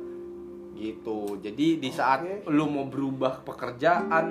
gitu 0.73 1.37
jadi 1.37 1.67
di 1.77 1.89
saat 1.89 2.19
Oke. 2.21 2.49
lu 2.49 2.65
mau 2.65 2.85
berubah 2.85 3.39
pekerjaan 3.41 4.25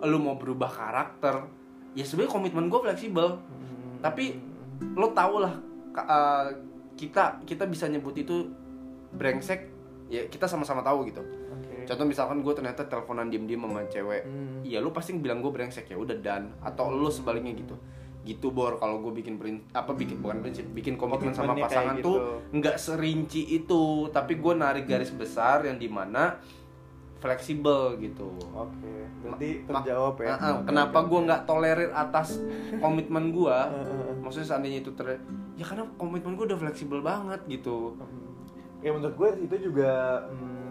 lu 0.00 0.18
mau 0.18 0.34
berubah 0.34 0.66
karakter 0.66 1.46
ya 1.92 2.02
sebenarnya 2.02 2.32
komitmen 2.32 2.66
gue 2.66 2.80
fleksibel 2.80 3.38
Hmm. 3.38 4.00
tapi 4.00 4.40
lo 4.90 5.12
tau 5.12 5.38
lah 5.38 5.54
eh, 5.94 6.46
kita 6.94 7.44
kita 7.44 7.64
bisa 7.64 7.86
nyebut 7.86 8.14
itu 8.14 8.50
brengsek 9.10 9.70
ya 10.06 10.26
kita 10.26 10.44
sama-sama 10.44 10.80
tahu 10.80 11.06
gitu 11.06 11.22
Oke. 11.84 11.88
contoh 11.90 12.06
misalkan 12.06 12.40
gue 12.40 12.52
ternyata 12.52 12.82
teleponan 12.82 13.28
diem 13.28 13.44
diem 13.44 13.60
sama 13.60 13.84
cewek 13.84 14.22
Hmm. 14.24 14.58
iya 14.62 14.80
lu 14.80 14.90
pasti 14.90 15.12
bilang 15.14 15.38
gue 15.38 15.48
brengsek 15.48 15.86
ya 15.86 15.94
udah 15.94 16.16
dan. 16.16 16.56
Atau 16.58 16.88
lu 16.90 17.06
sebaliknya 17.06 17.52
gitu. 17.54 17.76
Gitu 18.24 18.48
bor 18.48 18.74
kalau 18.74 18.98
gue 18.98 19.12
bikin 19.14 19.36
prin 19.36 19.60
apa 19.70 19.92
bikin 19.92 20.18
bukan 20.18 20.40
prinsip 20.40 20.64
bikin 20.66 20.96
komitmen 20.96 21.30
sama 21.30 21.52
pasangan 21.54 21.94
kayak 21.94 22.02
tuh 22.02 22.16
gitu. 22.16 22.56
nggak 22.56 22.76
serinci 22.76 23.42
itu. 23.54 23.82
Tapi 24.08 24.32
gue 24.34 24.54
narik 24.54 24.84
garis 24.84 25.10
besar 25.10 25.60
yang 25.62 25.76
di 25.76 25.86
mana 25.86 26.40
fleksibel 27.16 27.96
gitu. 27.98 28.32
Oke, 28.50 28.92
berarti 29.18 29.48
Ma- 29.62 29.80
terjawab 29.80 30.16
ya. 30.18 30.34
Ah, 30.34 30.52
Oke, 30.54 30.68
kenapa 30.68 30.98
gue 31.02 31.20
nggak 31.22 31.42
tolerir 31.44 31.90
atas 31.90 32.40
komitmen 32.78 33.28
gue 33.30 33.56
maksudnya 34.22 34.48
seandainya 34.50 34.80
itu 34.80 34.92
ter 34.92 35.20
ya 35.54 35.64
karena 35.64 35.84
komitmen 35.94 36.32
gue 36.34 36.44
udah 36.46 36.58
fleksibel 36.58 37.00
banget 37.00 37.40
gitu. 37.46 37.96
Ya 38.80 38.92
menurut 38.92 39.12
gue 39.14 39.28
itu 39.42 39.56
juga 39.62 39.92
hmm, 40.28 40.63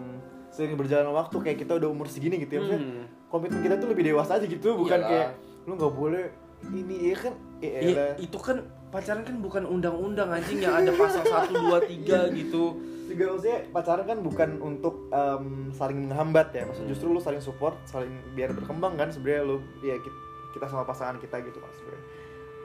sering 0.54 0.78
berjalan 0.78 1.10
waktu 1.10 1.34
kayak 1.36 1.58
kita 1.58 1.74
udah 1.74 1.88
umur 1.88 2.06
segini 2.06 2.38
gitu 2.38 2.52
ya. 2.52 2.60
Maksudnya 2.60 2.80
Hmm. 2.80 3.04
komitmen 3.26 3.60
kita 3.60 3.74
tuh 3.76 3.88
lebih 3.90 4.04
dewasa 4.06 4.38
aja 4.38 4.46
gitu, 4.46 4.68
bukan 4.76 4.94
Iyalah. 4.94 5.10
kayak 5.10 5.28
lu 5.64 5.72
nggak 5.74 5.92
boleh 5.92 6.24
ini 6.66 6.96
ya 7.04 7.16
kan 7.18 7.34
ya 7.58 7.80
Iya, 7.82 8.04
itu 8.18 8.38
kan 8.38 8.56
pacaran 8.88 9.20
kan 9.20 9.36
bukan 9.38 9.66
undang-undang 9.66 10.30
anjing 10.30 10.60
yang 10.60 10.72
ada 10.72 10.94
pasal 10.94 11.20
1 11.20 11.50
2 11.50 11.76
3 11.82 12.30
gitu. 12.32 12.78
juga 13.04 13.24
maksudnya 13.30 13.58
pacaran 13.68 14.04
kan 14.06 14.18
bukan 14.18 14.50
untuk 14.62 14.94
em, 15.10 15.44
saling 15.70 16.08
menghambat 16.08 16.48
ya 16.50 16.64
maksudnya 16.64 16.88
justru 16.88 17.06
lu 17.06 17.20
saling 17.20 17.36
support 17.38 17.76
saling 17.84 18.08
biar 18.32 18.48
berkembang 18.50 18.94
kan 18.94 19.12
sebenarnya 19.12 19.44
lu 19.44 19.56
ya 19.80 19.92
kita, 19.94 20.18
kita 20.52 20.66
sama 20.66 20.82
pasangan 20.82 21.18
kita 21.18 21.36
gitu 21.42 21.58
kan 21.58 21.68
sebenarnya 21.70 22.04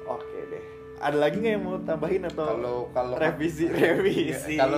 oke 0.06 0.40
deh. 0.48 0.64
Ada 1.00 1.16
lagi 1.16 1.40
nggak 1.40 1.54
yang 1.54 1.64
mau 1.64 1.80
tambahin 1.80 2.24
atau 2.26 2.44
Kalau 2.46 2.78
kalau 2.92 3.16
revisi? 3.16 3.72
revisi? 3.72 4.56
Kalau 4.56 4.78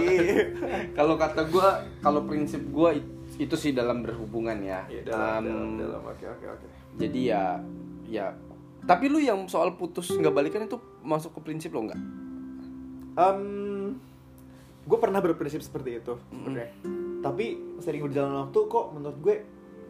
kalau 0.93 1.15
kata 1.17 1.41
gua, 1.49 1.69
kalau 1.99 2.21
prinsip 2.23 2.61
it- 2.91 3.09
itu 3.39 3.55
sih 3.57 3.73
dalam 3.73 4.05
berhubungan 4.05 4.53
ya. 4.61 4.85
Iya, 4.85 5.01
dalam, 5.07 5.41
Em, 5.41 5.49
dalam, 5.49 5.69
dalam. 5.75 6.01
oke 6.05 6.25
oke 6.27 6.45
oke. 6.47 6.67
Jadi 6.95 7.19
ya 7.25 7.57
ya. 8.05 8.37
Tapi 8.81 9.05
lu 9.07 9.17
yang 9.17 9.45
soal 9.45 9.73
putus 9.73 10.09
nggak 10.09 10.29
balikan 10.31 10.61
itu 10.61 10.77
masuk 11.01 11.33
ke 11.33 11.41
prinsip 11.41 11.73
lo 11.73 11.85
nggak? 11.85 12.01
gue 14.81 14.97
pernah 14.97 15.19
berprinsip 15.19 15.61
seperti 15.61 15.97
itu 15.97 16.13
sebenarnya. 16.27 16.69
Tapi 17.21 17.45
sering 17.79 18.01
berjalan 18.01 18.45
waktu 18.45 18.59
kok 18.63 18.85
menurut 18.91 19.17
gue 19.19 19.35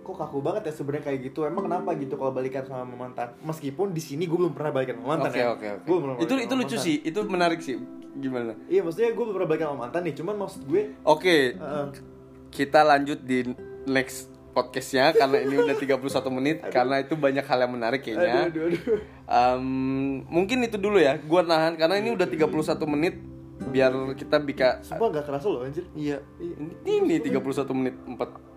kok 0.02 0.16
kaku 0.18 0.42
banget 0.42 0.68
ya 0.68 0.74
sebenarnya 0.74 1.06
kayak 1.08 1.20
gitu 1.30 1.46
emang 1.46 1.70
kenapa 1.70 1.94
gitu 1.96 2.18
kalau 2.18 2.34
balikan 2.34 2.66
sama 2.66 2.84
mantan 2.84 3.38
meskipun 3.42 3.94
di 3.94 4.02
sini 4.02 4.26
gue 4.26 4.38
belum 4.38 4.54
pernah 4.54 4.74
balikan 4.74 4.98
sama 4.98 5.08
mantan 5.16 5.30
Oke 5.32 5.40
ya 5.40 5.48
oke 5.54 5.68
oke. 5.70 5.86
Gua 5.88 5.98
belum 6.02 6.14
Itu 6.20 6.34
itu 6.38 6.54
lucu 6.58 6.76
mantan. 6.76 6.86
sih, 6.86 6.96
itu 7.02 7.20
menarik 7.26 7.60
sih. 7.62 7.76
Gimana? 8.12 8.52
iya 8.68 8.84
maksudnya 8.84 9.16
gue 9.16 9.24
belum 9.24 9.36
pernah 9.40 9.50
balikan 9.50 9.68
sama 9.72 9.80
mantan 9.88 10.02
nih 10.04 10.16
cuman 10.20 10.36
maksud 10.36 10.62
gue 10.68 10.82
Oke, 11.08 11.56
uh, 11.56 11.88
kita 12.52 12.84
lanjut 12.84 13.20
di 13.24 13.40
next 13.88 14.28
podcastnya 14.52 15.16
karena 15.16 15.48
ini 15.48 15.56
udah 15.64 15.76
31 15.80 16.36
menit 16.36 16.58
karena 16.68 17.00
itu 17.00 17.16
banyak 17.16 17.46
hal 17.48 17.60
yang 17.64 17.72
menarik 17.72 18.04
kayaknya. 18.04 18.52
aduh, 18.52 18.68
aduh, 18.68 18.80
aduh. 18.84 19.00
Em, 19.32 19.64
mungkin 20.28 20.60
itu 20.68 20.76
dulu 20.76 21.00
ya, 21.00 21.16
gua 21.24 21.40
nahan 21.40 21.80
karena 21.80 21.96
ini 22.04 22.12
udah 22.12 22.28
31 22.28 22.52
menit 22.84 23.16
biar 23.62 23.94
kita 24.18 24.42
bisa 24.42 24.82
Sumpah 24.82 25.22
gak 25.22 25.26
kerasa 25.30 25.46
loh 25.48 25.62
anjir 25.62 25.86
Iya, 25.94 26.18
ini 26.84 27.22
31 27.22 27.40
menit 27.78 27.96
4 27.96 28.51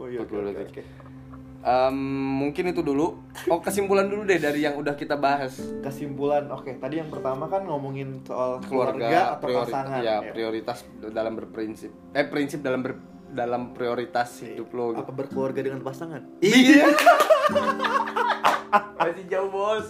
oh, 0.00 0.06
iya, 0.06 0.18
oke, 0.18 0.32
40 0.32 0.40
oke, 0.40 0.50
detik. 0.50 0.68
oke. 0.72 0.82
Em, 1.60 1.96
mungkin 2.40 2.64
itu 2.66 2.80
dulu. 2.80 3.20
Oh, 3.46 3.60
kesimpulan 3.60 4.08
dulu 4.08 4.24
deh 4.24 4.40
dari 4.40 4.64
yang 4.64 4.74
udah 4.74 4.96
kita 4.96 5.14
bahas. 5.14 5.60
Kesimpulan, 5.78 6.48
oke 6.48 6.72
tadi 6.74 6.96
yang 6.96 7.12
pertama 7.12 7.46
kan 7.46 7.62
ngomongin 7.62 8.24
soal 8.24 8.64
Keluarga, 8.64 8.96
keluarga, 8.96 9.20
atau 9.30 9.44
priori- 9.44 9.68
pasangan 9.68 10.00
ya, 10.00 10.16
prioritas 10.26 10.78
dalam 11.06 11.32
berprinsip. 11.36 11.92
Eh, 12.10 12.24
prinsip 12.24 12.60
dalam 12.60 12.80
ber- 12.80 12.96
dalam 13.30 13.70
prioritas 13.70 14.40
hidup 14.40 14.72
lo 14.72 14.90
gitu. 14.90 15.04
Apa 15.04 15.12
berkeluarga 15.14 15.60
dengan 15.60 15.84
pasangan? 15.84 16.40
Iya. 16.40 16.88
Masih 18.98 19.24
jauh, 19.28 19.50
Bos. 19.50 19.86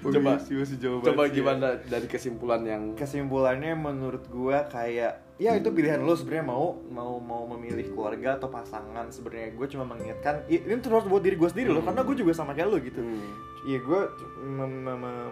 Coba 0.00 0.40
Masih, 0.40 0.64
jauh 0.80 1.04
coba 1.04 1.28
sih 1.28 1.30
ya. 1.30 1.36
gimana 1.36 1.66
dari 1.84 2.06
kesimpulan 2.08 2.64
yang 2.64 2.82
kesimpulannya 2.96 3.76
menurut 3.76 4.24
gua 4.32 4.64
kayak 4.72 5.30
ya 5.40 5.56
itu 5.56 5.72
pilihan 5.72 6.00
lo 6.04 6.12
sebenarnya 6.12 6.46
mau 6.52 6.76
mau 6.92 7.16
mau 7.16 7.48
memilih 7.56 7.92
keluarga 7.96 8.36
atau 8.36 8.52
pasangan 8.52 9.08
sebenarnya. 9.08 9.56
Gue 9.56 9.66
cuma 9.72 9.88
mengingatkan 9.88 10.44
ini 10.52 10.76
terus 10.84 11.08
buat 11.08 11.24
diri 11.24 11.40
gue 11.40 11.48
sendiri 11.48 11.72
loh 11.72 11.80
karena 11.80 12.04
gue 12.04 12.16
juga 12.16 12.32
sama 12.36 12.52
kayak 12.52 12.68
lo 12.68 12.76
gitu. 12.76 13.00
Hmm. 13.00 13.24
Iya 13.64 13.78
gue 13.80 14.00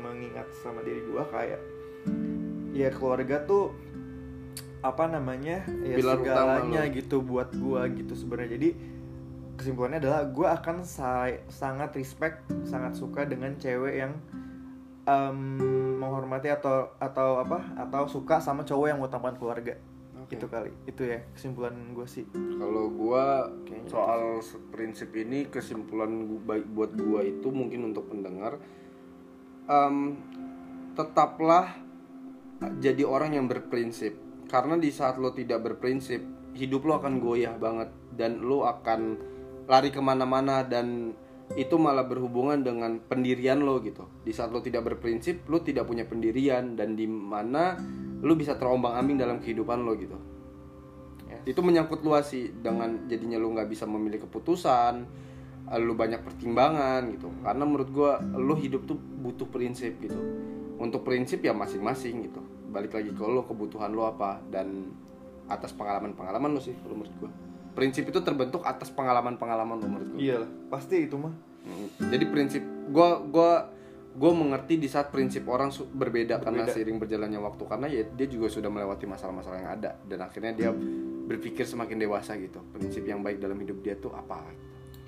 mengingat 0.00 0.48
sama 0.64 0.80
diri 0.80 1.04
gue 1.04 1.22
kayak 1.28 1.60
ya 2.72 2.88
keluarga 2.88 3.44
tuh 3.44 3.76
apa 4.80 5.10
namanya 5.10 5.66
ya 5.84 5.96
Pilar 5.98 6.22
segalanya 6.22 6.82
gitu 6.88 7.20
buat 7.20 7.52
gue 7.52 7.82
gitu 8.00 8.12
sebenarnya. 8.16 8.56
Jadi 8.56 8.68
kesimpulannya 9.58 9.98
adalah 9.98 10.30
gue 10.30 10.46
akan 10.46 10.86
sa- 10.86 11.42
sangat 11.50 11.90
respect 11.98 12.46
sangat 12.62 12.94
suka 12.94 13.26
dengan 13.26 13.58
cewek 13.58 14.06
yang 14.06 14.14
em, 15.02 15.38
menghormati 15.98 16.48
atau 16.54 16.94
atau 17.02 17.42
apa 17.42 17.74
atau 17.74 18.06
suka 18.06 18.38
sama 18.38 18.62
cowok 18.62 18.86
yang 18.86 18.98
mau 19.02 19.10
tampan 19.10 19.34
keluarga. 19.34 19.74
Oke. 20.28 20.36
itu 20.36 20.46
kali 20.46 20.72
itu 20.84 21.02
ya 21.08 21.24
kesimpulan 21.32 21.72
gue 21.96 22.04
sih. 22.04 22.28
Kalau 22.60 22.92
gua 22.92 23.48
Kayaknya 23.64 23.88
soal 23.88 24.44
prinsip 24.68 25.16
ini 25.16 25.48
kesimpulan 25.48 26.28
gua, 26.28 26.54
baik 26.54 26.66
buat 26.68 26.92
gua 27.00 27.20
itu 27.24 27.48
mungkin 27.48 27.88
untuk 27.88 28.12
pendengar 28.12 28.60
em, 29.66 30.20
tetaplah 30.92 31.80
jadi 32.78 33.02
orang 33.08 33.40
yang 33.40 33.46
berprinsip. 33.48 34.14
Karena 34.48 34.76
di 34.76 34.92
saat 34.92 35.16
lo 35.16 35.32
tidak 35.32 35.64
berprinsip 35.64 36.20
hidup 36.52 36.84
lo 36.84 37.00
akan 37.00 37.20
goyah 37.20 37.56
banget 37.56 37.88
dan 38.12 38.44
lo 38.44 38.68
akan 38.68 39.16
lari 39.68 39.92
ke 39.92 40.00
mana-mana 40.00 40.64
dan 40.64 41.12
itu 41.56 41.80
malah 41.80 42.04
berhubungan 42.04 42.60
dengan 42.60 43.00
pendirian 43.00 43.64
lo 43.64 43.80
gitu. 43.80 44.04
Di 44.24 44.32
saat 44.36 44.52
lo 44.52 44.60
tidak 44.60 44.84
berprinsip 44.84 45.48
lo 45.48 45.64
tidak 45.64 45.88
punya 45.88 46.04
pendirian 46.04 46.76
dan 46.76 46.92
di 46.96 47.08
mana 47.08 47.76
lo 48.20 48.32
bisa 48.36 48.56
terombang 48.56 48.96
ambing 48.96 49.16
dalam 49.20 49.38
kehidupan 49.40 49.84
lo 49.84 49.92
gitu. 49.96 50.18
Ya. 51.28 51.40
Itu 51.44 51.60
menyangkut 51.64 52.04
luas 52.04 52.32
sih 52.32 52.52
dengan 52.52 53.08
jadinya 53.08 53.40
lu 53.40 53.52
nggak 53.52 53.68
bisa 53.68 53.84
memilih 53.88 54.28
keputusan 54.28 55.04
lu 55.68 55.92
banyak 55.92 56.24
pertimbangan 56.24 57.04
gitu. 57.12 57.28
Karena 57.44 57.64
menurut 57.68 57.88
gua 57.92 58.12
lu 58.20 58.56
hidup 58.56 58.88
tuh 58.88 58.96
butuh 58.96 59.48
prinsip 59.48 60.00
gitu. 60.00 60.16
Untuk 60.80 61.04
prinsip 61.04 61.44
ya 61.44 61.52
masing-masing 61.52 62.28
gitu. 62.28 62.40
Balik 62.72 62.96
lagi 62.96 63.12
ke 63.12 63.20
lu 63.24 63.44
kebutuhan 63.44 63.92
lu 63.92 64.04
apa 64.04 64.40
dan 64.48 64.92
atas 65.48 65.72
pengalaman-pengalaman 65.72 66.56
lu 66.56 66.60
sih 66.60 66.76
kalau 66.84 67.00
menurut 67.00 67.16
gua 67.20 67.32
prinsip 67.72 68.08
itu 68.08 68.20
terbentuk 68.20 68.62
atas 68.64 68.88
pengalaman-pengalaman 68.92 69.76
lu 69.80 69.86
menurut 69.88 70.08
gua. 70.14 70.20
Iya 70.20 70.40
pasti 70.68 71.04
itu 71.08 71.16
mah. 71.16 71.34
Hmm, 71.64 71.88
jadi 72.08 72.24
prinsip 72.28 72.62
gua 72.88 73.20
gua 73.22 73.68
gua 74.18 74.32
mengerti 74.34 74.80
di 74.80 74.88
saat 74.90 75.14
prinsip 75.14 75.46
orang 75.46 75.70
su- 75.70 75.86
berbeda, 75.86 76.42
karena 76.42 76.66
Berbeda. 76.66 76.74
seiring 76.74 76.98
berjalannya 76.98 77.38
waktu 77.38 77.62
karena 77.68 77.86
ya 77.86 78.02
dia 78.08 78.26
juga 78.26 78.50
sudah 78.50 78.66
melewati 78.66 79.06
masalah-masalah 79.06 79.58
yang 79.62 79.70
ada 79.78 79.90
dan 80.08 80.18
akhirnya 80.24 80.52
dia 80.56 80.70
berpikir 81.28 81.68
semakin 81.68 82.00
dewasa 82.00 82.34
gitu 82.40 82.58
prinsip 82.72 83.04
yang 83.04 83.20
baik 83.20 83.38
dalam 83.38 83.60
hidup 83.60 83.78
dia 83.84 83.94
tuh 83.94 84.10
apa? 84.16 84.42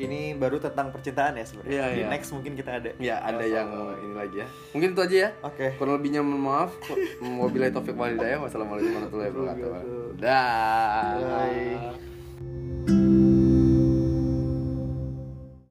Ini 0.00 0.32
baru 0.40 0.56
tentang 0.56 0.88
percintaan 0.96 1.36
ya 1.36 1.44
sebenarnya? 1.44 1.92
Di 1.92 2.00
iya. 2.00 2.08
next 2.08 2.32
mungkin 2.32 2.56
kita 2.56 2.80
ada. 2.80 2.90
Ya 2.96 3.20
ada 3.20 3.36
Masalah. 3.36 3.52
yang 3.52 3.68
ini 4.00 4.14
lagi 4.16 4.36
ya. 4.40 4.46
Mungkin 4.72 4.88
itu 4.96 5.00
aja 5.04 5.16
ya. 5.28 5.30
Oke. 5.44 5.66
Kurang 5.76 6.00
lebihnya 6.00 6.24
mohon 6.24 6.40
maaf. 6.40 6.72
Wabillahi 7.44 7.68
taufik 7.68 7.92
walhidayah 7.92 8.40
wassalamualaikum 8.40 8.96
warahmatullahi 8.96 9.28
wabarakatuh. 9.28 10.16
Dah. 10.16 11.20
Bye. 11.20 12.08
Thank 12.90 13.02
you. 13.02 13.29